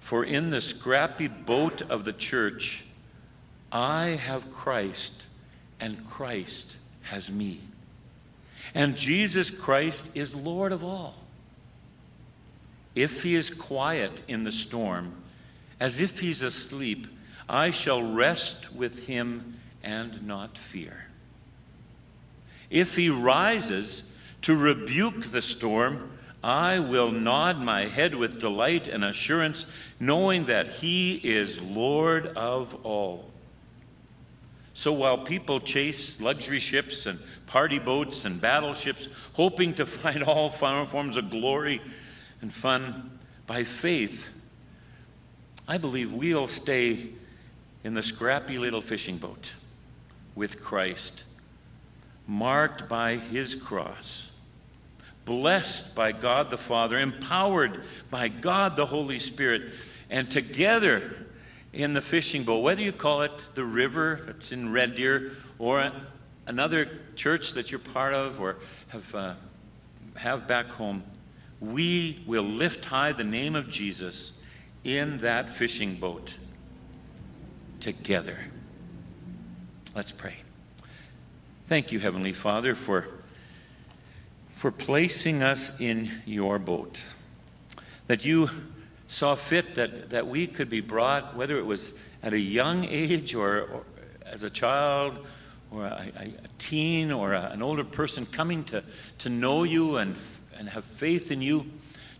for 0.00 0.24
in 0.24 0.48
the 0.48 0.62
scrappy 0.62 1.28
boat 1.28 1.82
of 1.82 2.04
the 2.04 2.12
church, 2.14 2.84
I 3.70 4.18
have 4.20 4.50
Christ, 4.50 5.26
and 5.78 6.08
Christ 6.08 6.78
has 7.02 7.30
me. 7.30 7.60
And 8.74 8.96
Jesus 8.96 9.50
Christ 9.50 10.16
is 10.16 10.34
Lord 10.34 10.72
of 10.72 10.82
all. 10.82 11.16
If 12.94 13.22
he 13.22 13.34
is 13.34 13.50
quiet 13.50 14.22
in 14.26 14.44
the 14.44 14.52
storm, 14.52 15.12
as 15.78 16.00
if 16.00 16.20
he's 16.20 16.42
asleep, 16.42 17.06
I 17.48 17.70
shall 17.70 18.02
rest 18.02 18.74
with 18.74 19.06
him 19.06 19.60
and 19.82 20.26
not 20.26 20.58
fear. 20.58 21.06
If 22.70 22.96
he 22.96 23.08
rises, 23.10 24.12
to 24.46 24.56
rebuke 24.56 25.24
the 25.24 25.42
storm, 25.42 26.08
I 26.40 26.78
will 26.78 27.10
nod 27.10 27.58
my 27.58 27.86
head 27.86 28.14
with 28.14 28.40
delight 28.40 28.86
and 28.86 29.04
assurance, 29.04 29.66
knowing 29.98 30.46
that 30.46 30.68
He 30.68 31.14
is 31.16 31.60
Lord 31.60 32.28
of 32.28 32.86
all. 32.86 33.28
So 34.72 34.92
while 34.92 35.18
people 35.18 35.58
chase 35.58 36.20
luxury 36.20 36.60
ships 36.60 37.06
and 37.06 37.18
party 37.46 37.80
boats 37.80 38.24
and 38.24 38.40
battleships, 38.40 39.08
hoping 39.32 39.74
to 39.74 39.84
find 39.86 40.22
all 40.22 40.48
forms 40.48 41.16
of 41.16 41.30
glory 41.30 41.82
and 42.40 42.52
fun, 42.52 43.18
by 43.48 43.64
faith, 43.64 44.40
I 45.66 45.78
believe 45.78 46.12
we'll 46.12 46.46
stay 46.46 47.08
in 47.86 47.94
the 47.94 48.02
scrappy 48.02 48.58
little 48.58 48.80
fishing 48.80 49.16
boat 49.16 49.54
with 50.34 50.60
Christ, 50.60 51.22
marked 52.26 52.88
by 52.88 53.14
His 53.14 53.54
cross 53.54 54.32
blessed 55.24 55.94
by 55.94 56.10
God 56.10 56.50
the 56.50 56.58
Father, 56.58 56.98
empowered 56.98 57.84
by 58.10 58.26
God 58.26 58.74
the 58.74 58.86
Holy 58.86 59.20
Spirit, 59.20 59.70
and 60.10 60.28
together 60.28 61.14
in 61.72 61.92
the 61.92 62.00
fishing 62.00 62.42
boat, 62.42 62.58
whether 62.60 62.82
you 62.82 62.90
call 62.90 63.22
it 63.22 63.50
the 63.54 63.64
river 63.64 64.20
that's 64.26 64.50
in 64.50 64.72
Red 64.72 64.96
Deer 64.96 65.36
or 65.60 65.92
another 66.46 66.88
church 67.14 67.52
that 67.52 67.70
you're 67.70 67.78
part 67.78 68.14
of 68.14 68.40
or 68.40 68.56
have, 68.88 69.14
uh, 69.14 69.34
have 70.16 70.48
back 70.48 70.66
home, 70.66 71.04
we 71.60 72.24
will 72.26 72.42
lift 72.42 72.84
high 72.86 73.12
the 73.12 73.24
name 73.24 73.54
of 73.54 73.70
Jesus 73.70 74.40
in 74.82 75.18
that 75.18 75.48
fishing 75.48 75.94
boat 75.94 76.36
together. 77.80 78.38
Let's 79.94 80.12
pray. 80.12 80.36
Thank 81.66 81.92
you, 81.92 81.98
Heavenly 81.98 82.32
Father, 82.32 82.74
for 82.74 83.08
for 84.56 84.70
placing 84.70 85.42
us 85.42 85.78
in 85.82 86.10
your 86.24 86.58
boat. 86.58 87.04
That 88.06 88.24
you 88.24 88.48
saw 89.06 89.34
fit 89.34 89.74
that, 89.74 90.10
that 90.10 90.26
we 90.26 90.46
could 90.46 90.70
be 90.70 90.80
brought, 90.80 91.36
whether 91.36 91.58
it 91.58 91.66
was 91.66 91.98
at 92.22 92.32
a 92.32 92.38
young 92.38 92.84
age 92.84 93.34
or, 93.34 93.60
or 93.60 93.82
as 94.24 94.44
a 94.44 94.50
child 94.50 95.24
or 95.70 95.84
a, 95.84 96.10
a 96.16 96.48
teen 96.58 97.12
or 97.12 97.34
a, 97.34 97.50
an 97.50 97.62
older 97.62 97.84
person, 97.84 98.24
coming 98.24 98.64
to, 98.64 98.82
to 99.18 99.28
know 99.28 99.62
you 99.62 99.98
and, 99.98 100.16
and 100.58 100.70
have 100.70 100.84
faith 100.84 101.30
in 101.30 101.42
you, 101.42 101.70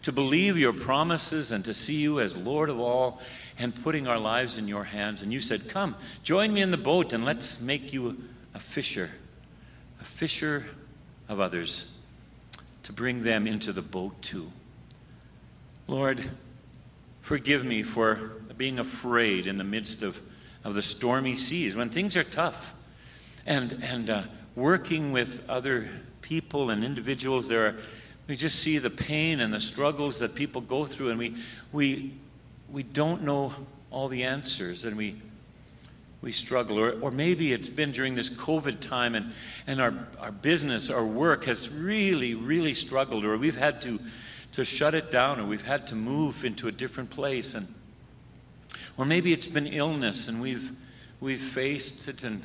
to 0.07 0.12
believe 0.12 0.57
your 0.57 0.72
promises 0.72 1.50
and 1.50 1.64
to 1.64 1.74
see 1.74 1.96
you 1.96 2.20
as 2.20 2.36
Lord 2.36 2.70
of 2.70 2.78
all 2.78 3.20
and 3.59 3.74
putting 3.82 4.07
our 4.07 4.20
lives 4.20 4.57
in 4.57 4.68
your 4.68 4.84
hands. 4.84 5.20
And 5.20 5.32
you 5.32 5.40
said, 5.40 5.68
Come, 5.68 5.96
join 6.22 6.54
me 6.54 6.62
in 6.62 6.70
the 6.70 6.76
boat 6.76 7.12
and 7.12 7.24
let's 7.24 7.61
make 7.61 7.92
you 7.92 8.16
a 8.54 8.61
fisher, 8.61 9.11
a 10.00 10.04
fisher 10.04 10.64
of 11.28 11.40
others 11.40 11.92
to 12.84 12.92
bring 12.92 13.24
them 13.24 13.48
into 13.48 13.72
the 13.72 13.82
boat 13.82 14.22
too. 14.22 14.52
Lord, 15.88 16.30
forgive 17.20 17.64
me 17.64 17.82
for 17.82 18.14
being 18.57 18.78
afraid 18.78 19.48
in 19.48 19.57
the 19.57 19.64
midst 19.64 20.04
of, 20.04 20.20
of 20.62 20.74
the 20.74 20.82
stormy 20.82 21.34
seas 21.34 21.74
when 21.74 21.90
things 21.90 22.16
are 22.16 22.22
tough 22.22 22.74
and, 23.44 23.80
and 23.82 24.09
uh, 24.09 24.22
working 24.54 25.11
with 25.11 25.44
other 25.50 25.88
people 26.22 26.70
and 26.70 26.84
individuals. 26.84 27.48
There 27.48 27.66
are, 27.66 27.76
we 28.27 28.35
just 28.35 28.59
see 28.59 28.79
the 28.79 28.91
pain 28.91 29.41
and 29.41 29.53
the 29.53 29.61
struggles 29.61 30.18
that 30.18 30.35
people 30.35 30.61
go 30.61 30.85
through, 30.85 31.11
and 31.11 31.18
we, 31.18 31.37
we, 31.72 32.12
we 32.70 32.83
don't 32.83 33.22
know 33.22 33.55
all 33.91 34.09
the 34.09 34.24
answers, 34.24 34.85
and 34.85 34.97
we, 34.97 35.14
we 36.22 36.33
struggle. 36.33 36.79
Or, 36.79 36.93
or 37.01 37.11
maybe 37.12 37.53
it's 37.53 37.68
been 37.68 37.93
during 37.93 38.16
this 38.16 38.29
COVID 38.29 38.81
time 38.81 39.14
and, 39.14 39.33
and 39.66 39.81
our, 39.81 39.95
our 40.18 40.33
business, 40.33 40.91
our 40.91 41.07
work 41.07 41.45
has 41.45 41.72
really, 41.72 42.35
really 42.35 42.74
struggled, 42.74 43.24
or 43.24 43.39
we've 43.39 43.57
had 43.57 43.81
to, 43.83 44.01
to 44.53 44.64
shut 44.64 44.95
it 44.95 45.12
down, 45.12 45.39
or 45.39 45.47
we've 45.47 45.66
had 45.66 45.87
to 45.89 45.95
move 45.95 46.45
into 46.45 46.66
a 46.66 46.72
different 46.72 47.11
place. 47.11 47.55
And, 47.55 47.68
or 48.97 49.05
maybe 49.05 49.33
it's 49.33 49.47
been 49.47 49.68
illness 49.68 50.27
and 50.27 50.41
we've, 50.41 50.72
we've 51.20 51.41
faced 51.41 52.09
it 52.09 52.24
and, 52.24 52.43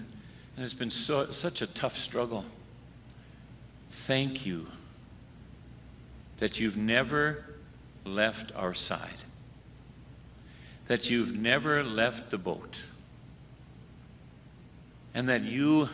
and 0.55 0.63
it's 0.63 0.73
been 0.73 0.89
so, 0.91 1.31
such 1.31 1.61
a 1.61 1.67
tough 1.67 1.97
struggle. 1.97 2.45
Thank 3.89 4.45
you 4.45 4.67
that 6.41 6.59
you've 6.59 6.75
never 6.75 7.45
left 8.03 8.51
our 8.55 8.73
side. 8.73 9.09
that 10.87 11.09
you've 11.09 11.33
never 11.33 11.83
left 11.83 12.31
the 12.31 12.37
boat 12.37 12.87
and 15.13 15.29
that 15.29 15.43
you 15.43 15.87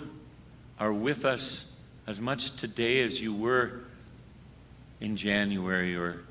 are 0.80 0.94
with 0.94 1.26
us 1.26 1.76
as 2.08 2.22
much 2.22 2.56
today 2.56 3.04
as 3.04 3.22
you 3.22 3.36
were 3.36 3.82
in 5.02 5.18
January 5.18 5.96
or, 5.96 6.22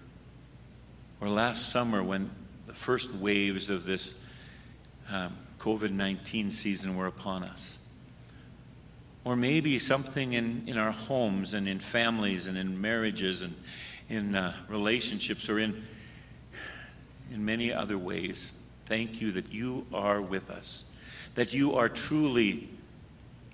or 1.21 1.29
last 1.29 1.69
summer 1.69 2.03
when 2.03 2.31
the 2.67 2.73
first 2.73 3.13
waves 3.13 3.69
of 3.69 3.85
this 3.85 4.25
um, 5.13 5.37
COVID 5.61 5.91
19 5.91 6.51
season 6.51 6.97
were 6.97 7.07
upon 7.07 7.45
us. 7.45 7.77
Or 9.25 9.37
maybe 9.37 9.79
something 9.79 10.33
in, 10.33 10.65
in 10.67 10.79
our 10.79 10.93
homes 10.93 11.53
and 11.53 11.69
in 11.69 11.79
families 11.79 12.49
and 12.49 12.57
in 12.57 12.81
marriages 12.81 13.43
and 13.43 13.55
in 14.09 14.35
uh, 14.35 14.55
relationships 14.69 15.49
or 15.49 15.59
in, 15.59 15.83
in 17.33 17.45
many 17.45 17.73
other 17.73 17.99
ways. 17.99 18.59
Thank 18.87 19.21
you 19.21 19.33
that 19.33 19.53
you 19.53 19.87
are 19.93 20.21
with 20.23 20.51
us, 20.51 20.89
that 21.35 21.53
you 21.53 21.75
are 21.75 21.89
truly 21.89 22.69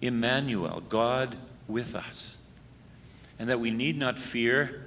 Emmanuel, 0.00 0.82
God 0.88 1.36
with 1.68 1.94
us, 1.94 2.36
and 3.38 3.48
that 3.48 3.60
we 3.60 3.70
need 3.70 3.96
not 3.96 4.18
fear, 4.18 4.86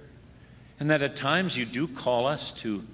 and 0.80 0.90
that 0.92 1.02
at 1.02 1.16
times 1.16 1.58
you 1.58 1.66
do 1.66 1.88
call 1.88 2.28
us 2.28 2.52
to, 2.52 2.86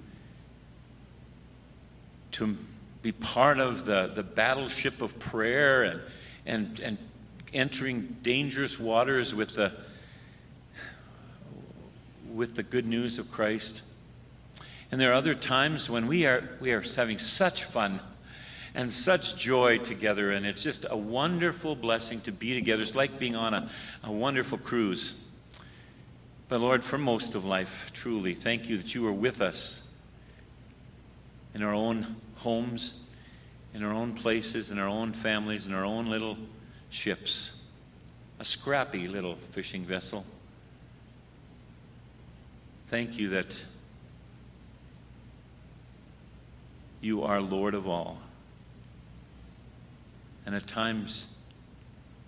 to 2.32 2.56
be 3.02 3.12
part 3.12 3.58
of 3.58 3.84
the, 3.84 4.10
the 4.14 4.22
battleship 4.22 5.02
of 5.02 5.18
prayer 5.18 5.82
and, 5.82 6.00
and, 6.46 6.80
and 6.80 6.98
entering 7.52 8.16
dangerous 8.22 8.78
waters 8.78 9.34
with 9.34 9.56
the, 9.56 9.72
with 12.34 12.54
the 12.54 12.62
good 12.62 12.86
news 12.86 13.18
of 13.18 13.30
Christ. 13.30 13.82
And 14.90 15.00
there 15.00 15.10
are 15.10 15.14
other 15.14 15.34
times 15.34 15.88
when 15.88 16.06
we 16.06 16.26
are, 16.26 16.50
we 16.60 16.72
are 16.72 16.80
having 16.80 17.18
such 17.18 17.64
fun 17.64 18.00
and 18.74 18.90
such 18.90 19.36
joy 19.36 19.78
together, 19.78 20.30
and 20.30 20.46
it's 20.46 20.62
just 20.62 20.86
a 20.88 20.96
wonderful 20.96 21.74
blessing 21.74 22.20
to 22.22 22.32
be 22.32 22.54
together. 22.54 22.82
It's 22.82 22.94
like 22.94 23.18
being 23.18 23.36
on 23.36 23.54
a, 23.54 23.70
a 24.02 24.10
wonderful 24.10 24.58
cruise. 24.58 25.22
But 26.48 26.60
Lord, 26.60 26.84
for 26.84 26.98
most 26.98 27.34
of 27.34 27.44
life, 27.44 27.90
truly, 27.94 28.34
thank 28.34 28.68
you 28.68 28.76
that 28.78 28.94
you 28.94 29.06
are 29.06 29.12
with 29.12 29.40
us 29.40 29.90
in 31.54 31.62
our 31.62 31.74
own 31.74 32.16
homes, 32.36 33.04
in 33.74 33.82
our 33.82 33.92
own 33.92 34.14
places, 34.14 34.70
in 34.70 34.78
our 34.78 34.88
own 34.88 35.12
families, 35.12 35.66
in 35.66 35.74
our 35.74 35.84
own 35.84 36.06
little 36.06 36.36
ships. 36.90 37.60
A 38.38 38.44
scrappy 38.44 39.06
little 39.06 39.36
fishing 39.36 39.82
vessel. 39.82 40.26
Thank 42.92 43.18
you 43.18 43.30
that 43.30 43.64
you 47.00 47.22
are 47.22 47.40
Lord 47.40 47.72
of 47.72 47.88
all. 47.88 48.18
And 50.44 50.54
at 50.54 50.66
times, 50.66 51.34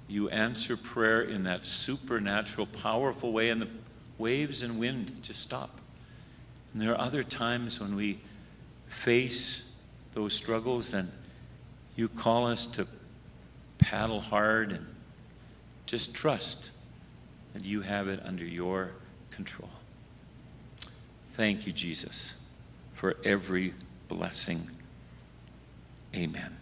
you 0.08 0.30
answer 0.30 0.78
prayer 0.78 1.20
in 1.20 1.44
that 1.44 1.66
supernatural, 1.66 2.64
powerful 2.66 3.30
way, 3.30 3.50
and 3.50 3.60
the 3.60 3.68
waves 4.16 4.62
and 4.62 4.78
wind 4.78 5.18
just 5.22 5.42
stop. 5.42 5.82
And 6.72 6.80
there 6.80 6.92
are 6.92 6.98
other 6.98 7.22
times 7.22 7.78
when 7.78 7.94
we 7.94 8.20
face 8.88 9.70
those 10.14 10.32
struggles, 10.32 10.94
and 10.94 11.12
you 11.94 12.08
call 12.08 12.46
us 12.46 12.64
to 12.68 12.86
paddle 13.76 14.20
hard 14.20 14.72
and 14.72 14.86
just 15.84 16.14
trust 16.14 16.70
that 17.52 17.66
you 17.66 17.82
have 17.82 18.08
it 18.08 18.20
under 18.24 18.46
your 18.46 18.92
control. 19.30 19.68
Thank 21.34 21.66
you, 21.66 21.72
Jesus, 21.72 22.32
for 22.92 23.16
every 23.24 23.74
blessing. 24.06 24.70
Amen. 26.14 26.56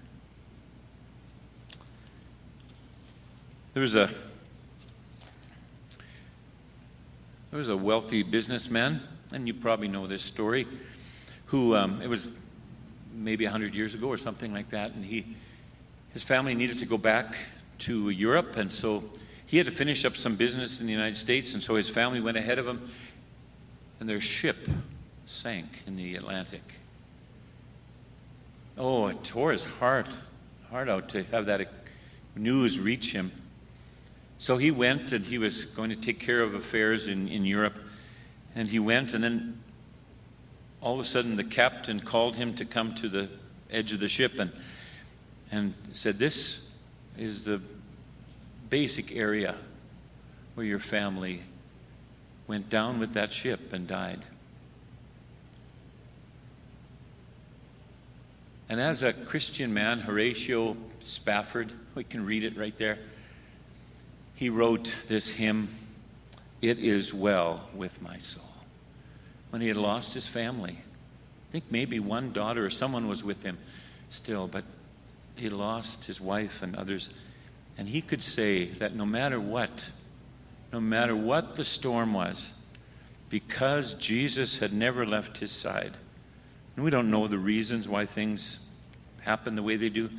There 3.75 3.83
was 3.83 3.95
a 3.95 4.09
there 7.51 7.59
was 7.59 7.69
a 7.69 7.77
wealthy 7.77 8.23
businessman, 8.23 9.03
and 9.31 9.47
you 9.47 9.53
probably 9.53 9.89
know 9.89 10.07
this 10.07 10.23
story, 10.23 10.67
who 11.45 11.77
um, 11.77 12.01
it 12.01 12.09
was 12.09 12.27
maybe 13.15 13.45
hundred 13.45 13.75
years 13.75 13.93
ago 13.93 14.09
or 14.09 14.17
something 14.17 14.55
like 14.55 14.71
that, 14.71 14.93
and 14.93 15.05
he 15.05 15.37
his 16.15 16.23
family 16.23 16.55
needed 16.55 16.79
to 16.79 16.87
go 16.87 16.97
back 16.97 17.37
to 17.81 18.09
Europe, 18.09 18.57
and 18.57 18.73
so 18.73 19.05
he 19.45 19.59
had 19.59 19.67
to 19.67 19.73
finish 19.73 20.07
up 20.07 20.17
some 20.17 20.35
business 20.35 20.81
in 20.81 20.87
the 20.87 20.93
United 20.93 21.17
States, 21.17 21.53
and 21.53 21.63
so 21.63 21.75
his 21.75 21.91
family 21.91 22.23
went 22.23 22.39
ahead 22.39 22.59
of 22.59 22.67
him, 22.67 22.89
and 24.03 24.11
their 24.11 24.21
ship 24.21 24.69
sank 25.27 25.85
in 25.87 25.95
the 25.95 26.17
Atlantic. 26.17 26.81
Oh, 28.77 29.07
it 29.07 29.23
tore 29.23 29.53
his 29.53 29.63
heart, 29.63 30.09
heart 30.73 30.89
out 30.89 31.09
to 31.11 31.23
have 31.23 31.47
that 31.47 31.69
news 32.35 32.81
reach 32.81 33.13
him. 33.13 33.31
So 34.41 34.57
he 34.57 34.73
went 34.73 35.13
and 35.13 35.25
he 35.25 35.39
was 35.39 35.67
going 35.67 35.91
to 35.91 35.95
take 35.95 36.19
care 36.19 36.41
of 36.41 36.53
affairs 36.53 37.07
in, 37.07 37.29
in 37.29 37.45
Europe. 37.45 37.79
And 38.57 38.71
he 38.71 38.81
went, 38.81 39.15
and 39.15 39.23
then 39.23 39.63
all 40.81 40.95
of 40.95 41.01
a 41.01 41.05
sudden 41.05 41.37
the 41.37 41.45
captain 41.45 42.01
called 42.01 42.35
him 42.35 42.55
to 42.55 42.65
come 42.65 42.97
to 42.97 43.09
the 43.09 43.29
edge 43.71 43.93
of 43.93 44.01
the 44.01 44.09
ship 44.09 44.37
and, 44.41 44.51
and 45.53 45.75
said, 45.93 46.19
This 46.19 46.69
is 47.17 47.45
the 47.45 47.61
basic 48.69 49.15
area 49.15 49.55
where 50.57 50.67
your 50.67 50.81
family 50.81 51.45
went 52.47 52.69
down 52.69 52.99
with 52.99 53.15
that 53.15 53.33
ship 53.33 53.73
and 53.73 53.87
died. 53.87 54.25
And 58.69 58.81
as 58.81 59.03
a 59.03 59.13
Christian 59.13 59.75
man, 59.75 60.01
Horatio 60.01 60.77
Spafford, 61.05 61.73
we 61.95 62.05
can 62.05 62.25
read 62.25 62.45
it 62.45 62.57
right 62.57 62.77
there, 62.79 62.99
he 64.35 64.49
wrote 64.49 64.95
this 65.09 65.29
hymn, 65.29 65.69
It 66.63 66.79
Is 66.79 67.13
Well 67.13 67.69
with 67.75 68.01
My 68.01 68.19
Soul, 68.19 68.51
when 69.51 69.61
he 69.61 69.69
had 69.69 69.77
lost 69.77 70.15
his 70.15 70.27
family. 70.27 70.79
I 70.79 71.53
think 71.53 71.71
maybe 71.71 71.99
one 71.99 72.33
daughter 72.33 72.65
or 72.65 72.71
someone 72.71 73.09
was 73.09 73.23
with 73.23 73.43
him 73.43 73.59
still, 74.09 74.49
but 74.49 74.65
he 75.37 75.51
lost 75.51 76.07
his 76.07 76.21
wife 76.21 76.63
and 76.63 76.75
others. 76.75 77.09
And 77.77 77.89
he 77.89 78.01
could 78.01 78.23
say 78.23 78.65
that 78.65 78.95
no 78.95 79.05
matter 79.05 79.39
what, 79.39 79.91
no 80.73 80.81
matter 80.81 81.15
what 81.15 81.55
the 81.55 81.65
storm 81.65 82.15
was, 82.15 82.51
because 83.29 83.95
Jesus 83.95 84.59
had 84.59 84.73
never 84.73 85.05
left 85.05 85.39
his 85.39 85.53
side, 85.53 85.93
and 86.75 86.85
we 86.85 86.91
don't 86.91 87.11
know 87.11 87.29
the 87.29 87.39
reasons 87.39 87.89
why 87.89 88.07
things 88.07 88.67
happen 89.21 89.55
the 89.55 89.63
way 89.63 89.77
they 89.77 89.91
do, 89.91 90.11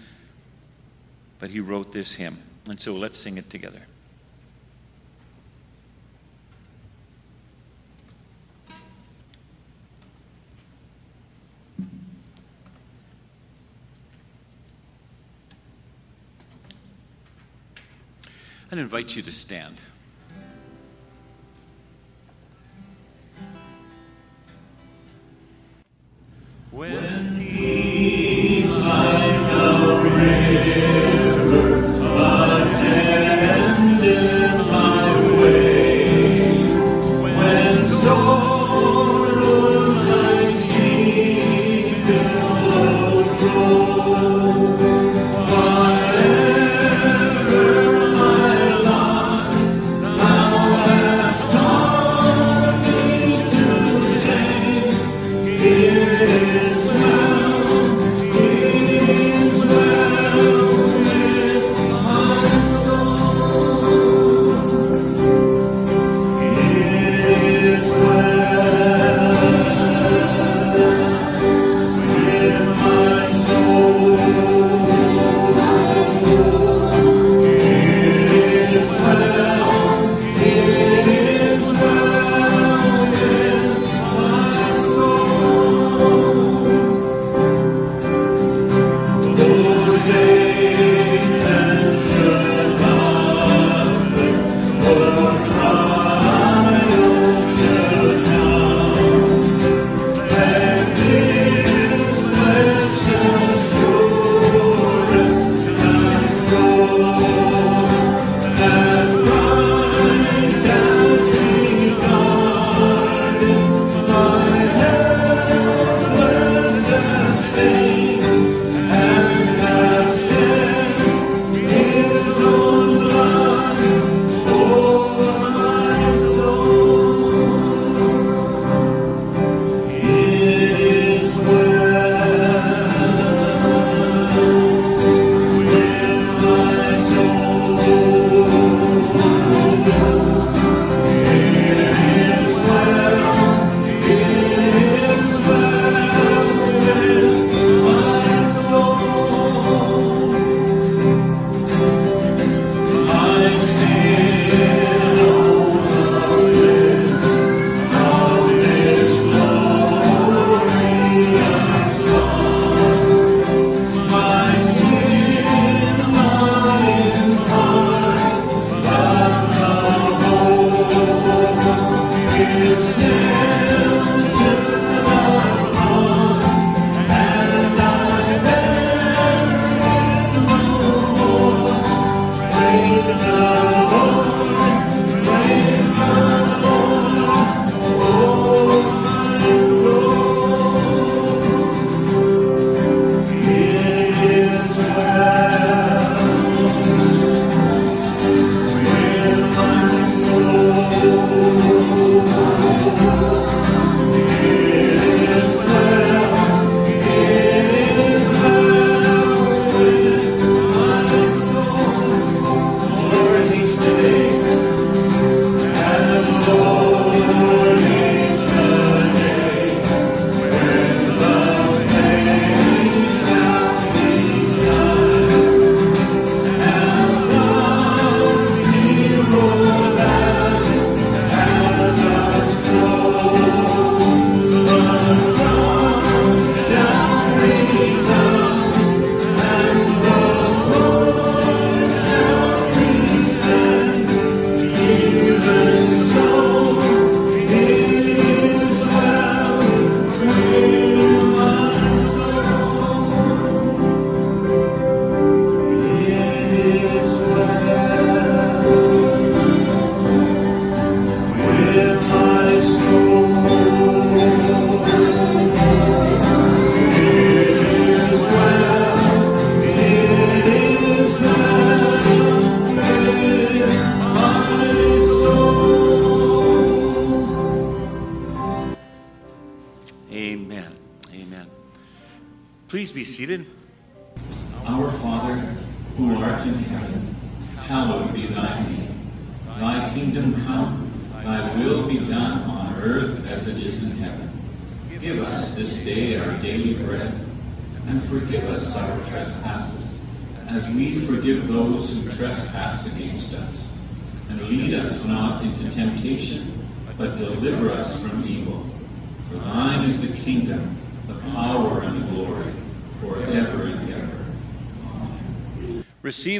but 1.39 1.49
he 1.49 1.59
wrote 1.59 1.91
this 1.91 2.13
hymn. 2.13 2.37
And 2.69 2.79
so 2.79 2.93
let's 2.93 3.17
sing 3.17 3.37
it 3.37 3.49
together. 3.49 3.81
I'd 18.71 18.79
invite 18.79 19.15
you 19.15 19.21
to 19.21 19.31
stand. 19.31 19.77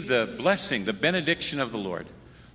Receive 0.03 0.27
the 0.27 0.35
blessing, 0.37 0.83
the 0.83 0.91
benediction 0.91 1.61
of 1.61 1.71
the 1.71 1.77
Lord. 1.77 2.07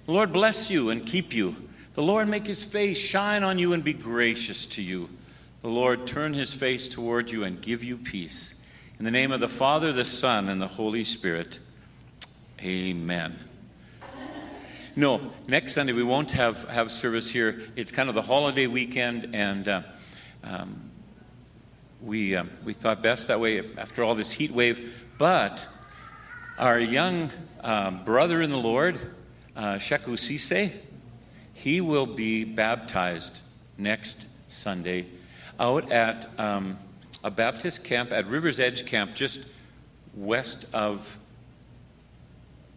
The 0.05 0.13
Lord 0.13 0.35
bless 0.35 0.69
you 0.69 0.91
and 0.91 1.07
keep 1.07 1.33
you. 1.33 1.57
The 1.95 2.03
Lord 2.03 2.29
make 2.29 2.47
his 2.47 2.63
face 2.63 2.99
shine 2.99 3.43
on 3.43 3.59
you 3.59 3.73
and 3.73 3.83
be 3.83 3.95
gracious 3.95 4.67
to 4.67 4.83
you. 4.83 5.09
The 5.63 5.69
Lord 5.69 6.07
turn 6.07 6.35
his 6.35 6.53
face 6.53 6.87
toward 6.89 7.31
you 7.31 7.45
and 7.45 7.59
give 7.59 7.83
you 7.83 7.97
peace. 7.97 8.63
In 8.99 9.07
the 9.07 9.11
name 9.11 9.33
of 9.33 9.41
the 9.41 9.49
Father, 9.49 9.95
the 9.95 10.05
Son, 10.05 10.51
and 10.51 10.61
the 10.61 10.67
Holy 10.69 11.05
Spirit. 11.05 11.59
Amen. 12.61 13.39
No, 14.95 15.31
next 15.47 15.73
Sunday 15.73 15.95
we 15.95 16.03
won't 16.03 16.33
have, 16.33 16.69
have 16.69 16.93
service 16.93 17.31
here. 17.31 17.63
It's 17.77 17.93
kind 17.93 18.11
of 18.11 18.15
the 18.15 18.21
holiday 18.21 18.67
weekend, 18.67 19.35
and 19.35 19.67
uh, 19.67 19.83
um, 20.45 20.91
we, 22.03 22.37
uh, 22.37 22.45
we 22.63 22.75
thought 22.75 23.03
best 23.03 23.29
that 23.29 23.41
way 23.41 23.63
after 23.79 24.05
all 24.05 24.15
this 24.15 24.33
heat 24.33 24.51
wave. 24.51 25.07
But 25.17 25.67
our 26.59 26.79
young 26.81 27.31
uh, 27.63 27.91
brother 27.91 28.43
in 28.43 28.51
the 28.51 28.59
Lord, 28.59 28.99
uh, 29.55 29.75
Sheku 29.75 30.19
Sise, 30.19 30.73
he 31.55 31.81
will 31.81 32.07
be 32.07 32.45
baptized 32.45 33.41
next 33.77 34.29
Sunday 34.49 35.07
out 35.61 35.91
at 35.93 36.29
um, 36.39 36.79
a 37.23 37.31
Baptist 37.31 37.85
camp 37.85 38.13
at 38.13 38.27
River's 38.27 38.59
Edge 38.59 38.87
Camp, 38.87 39.15
just 39.15 39.41
west 40.15 40.67
of 40.75 41.17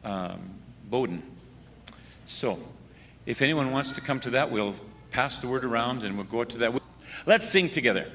um, 0.03 0.39
Bowden. 0.87 1.23
So, 2.25 2.59
if 3.25 3.41
anyone 3.41 3.71
wants 3.71 3.91
to 3.93 4.01
come 4.01 4.19
to 4.21 4.29
that, 4.31 4.51
we'll 4.51 4.75
pass 5.09 5.39
the 5.39 5.47
word 5.47 5.65
around 5.65 6.03
and 6.03 6.17
we'll 6.17 6.25
go 6.25 6.43
to 6.43 6.57
that. 6.59 6.81
Let's 7.25 7.49
sing 7.49 7.69
together. 7.69 8.11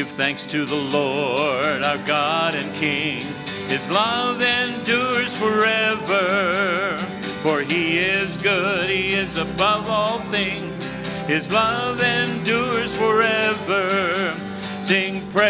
Give 0.00 0.08
thanks 0.08 0.44
to 0.44 0.64
the 0.64 0.74
Lord, 0.74 1.82
our 1.82 1.98
God 2.06 2.54
and 2.54 2.74
King. 2.74 3.20
His 3.68 3.90
love 3.90 4.40
endures 4.40 5.30
forever. 5.36 6.96
For 7.42 7.60
he 7.60 7.98
is 7.98 8.38
good, 8.38 8.88
he 8.88 9.12
is 9.12 9.36
above 9.36 9.90
all 9.90 10.20
things. 10.30 10.88
His 11.26 11.52
love 11.52 12.00
endures 12.00 12.96
forever. 12.96 14.34
Sing 14.80 15.28
praise, 15.28 15.44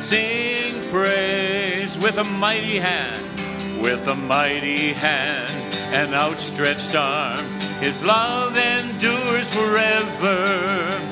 sing 0.00 0.82
praise 0.90 1.96
with 1.98 2.18
a 2.18 2.24
mighty 2.24 2.80
hand, 2.80 3.22
with 3.80 4.08
a 4.08 4.16
mighty 4.16 4.94
hand, 4.94 5.74
an 5.94 6.12
outstretched 6.12 6.96
arm. 6.96 7.46
His 7.78 8.02
love 8.02 8.58
endures 8.58 9.48
forever 9.54 11.05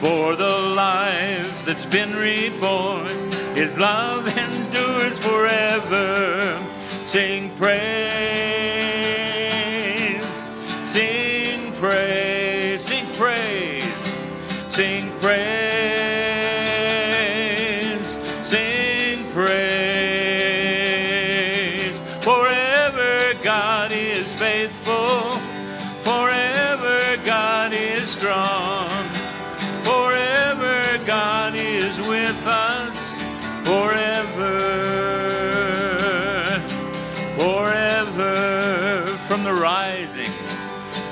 for 0.00 0.36
the 0.36 0.58
life 0.76 1.64
that's 1.64 1.86
been 1.86 2.14
reborn. 2.14 3.08
His 3.54 3.76
love 3.78 4.26
endures 4.36 5.18
forever. 5.18 6.58
Sing 7.06 7.50
praise, 7.56 8.75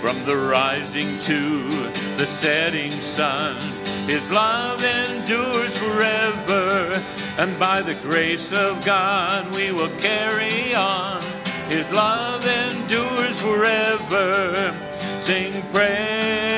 from 0.05 0.23
the 0.27 0.37
rising 0.37 1.19
to 1.19 1.67
the 2.19 2.27
setting 2.27 2.91
sun, 2.91 3.59
His 4.07 4.31
love 4.31 4.85
endures 4.85 5.75
forever. 5.79 7.03
And 7.39 7.59
by 7.59 7.81
the 7.81 7.95
grace 7.95 8.53
of 8.53 8.85
God, 8.85 9.55
we 9.55 9.73
will 9.73 9.89
carry 9.97 10.75
on. 10.75 11.23
His 11.71 11.91
love 11.91 12.45
endures 12.45 13.41
forever. 13.41 14.77
Sing 15.21 15.63
praise, 15.73 16.54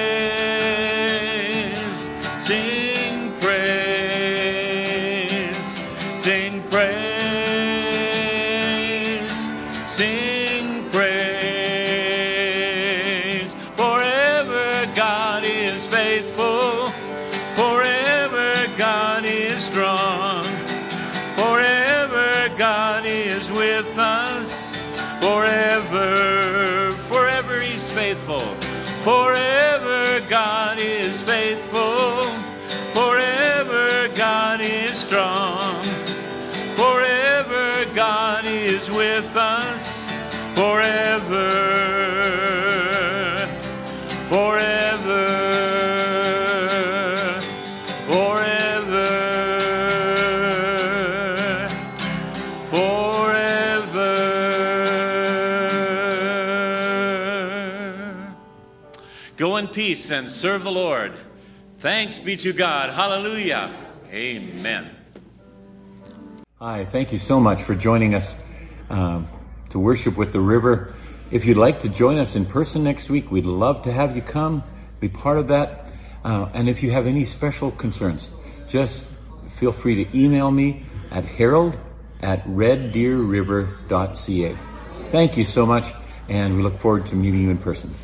Forever. 40.57 41.51
Forever. 44.25 45.27
Forever. 48.09 49.07
Forever. 52.71 54.17
Go 59.37 59.59
in 59.59 59.69
peace 59.69 60.11
and 60.11 60.31
serve 60.31 60.63
the 60.63 60.73
Lord. 60.73 61.13
Thanks 61.81 62.19
be 62.19 62.39
to 62.39 62.55
God. 62.55 62.89
Hallelujah. 62.95 63.75
Amen. 64.11 64.91
Hi, 66.59 66.87
thank 66.87 67.13
you 67.13 67.19
so 67.19 67.39
much 67.39 67.63
for 67.63 67.75
joining 67.75 68.15
us 68.15 68.39
um, 68.89 69.29
to 69.71 69.79
worship 69.79 70.17
with 70.17 70.33
the 70.33 70.41
river. 70.41 70.95
If 71.31 71.45
you'd 71.45 71.57
like 71.57 71.81
to 71.81 71.89
join 71.89 72.19
us 72.19 72.37
in 72.37 72.47
person 72.47 72.85
next 72.85 73.11
week, 73.11 73.31
we'd 73.31 73.45
love 73.45 73.83
to 73.83 73.93
have 73.93 74.17
you 74.17 74.23
come, 74.23 74.63
be 75.01 75.09
part 75.09 75.39
of 75.39 75.49
that. 75.49 75.87
Uh, 76.25 76.49
and 76.55 76.69
if 76.69 76.83
you 76.83 76.91
have 76.91 77.07
any 77.07 77.25
special 77.25 77.71
concerns, 77.71 78.31
just 78.69 79.05
feel 79.59 79.73
free 79.73 80.05
to 80.05 80.19
email 80.19 80.51
me 80.51 80.85
at 81.11 81.25
harold 81.25 81.79
at 82.21 82.45
reddeerriver.ca. 82.47 84.59
Thank 85.11 85.37
you 85.37 85.45
so 85.45 85.67
much, 85.67 85.93
and 86.29 86.57
we 86.57 86.63
look 86.63 86.81
forward 86.81 87.07
to 87.07 87.17
meeting 87.17 87.43
you 87.43 87.51
in 87.51 87.59
person. 87.59 87.95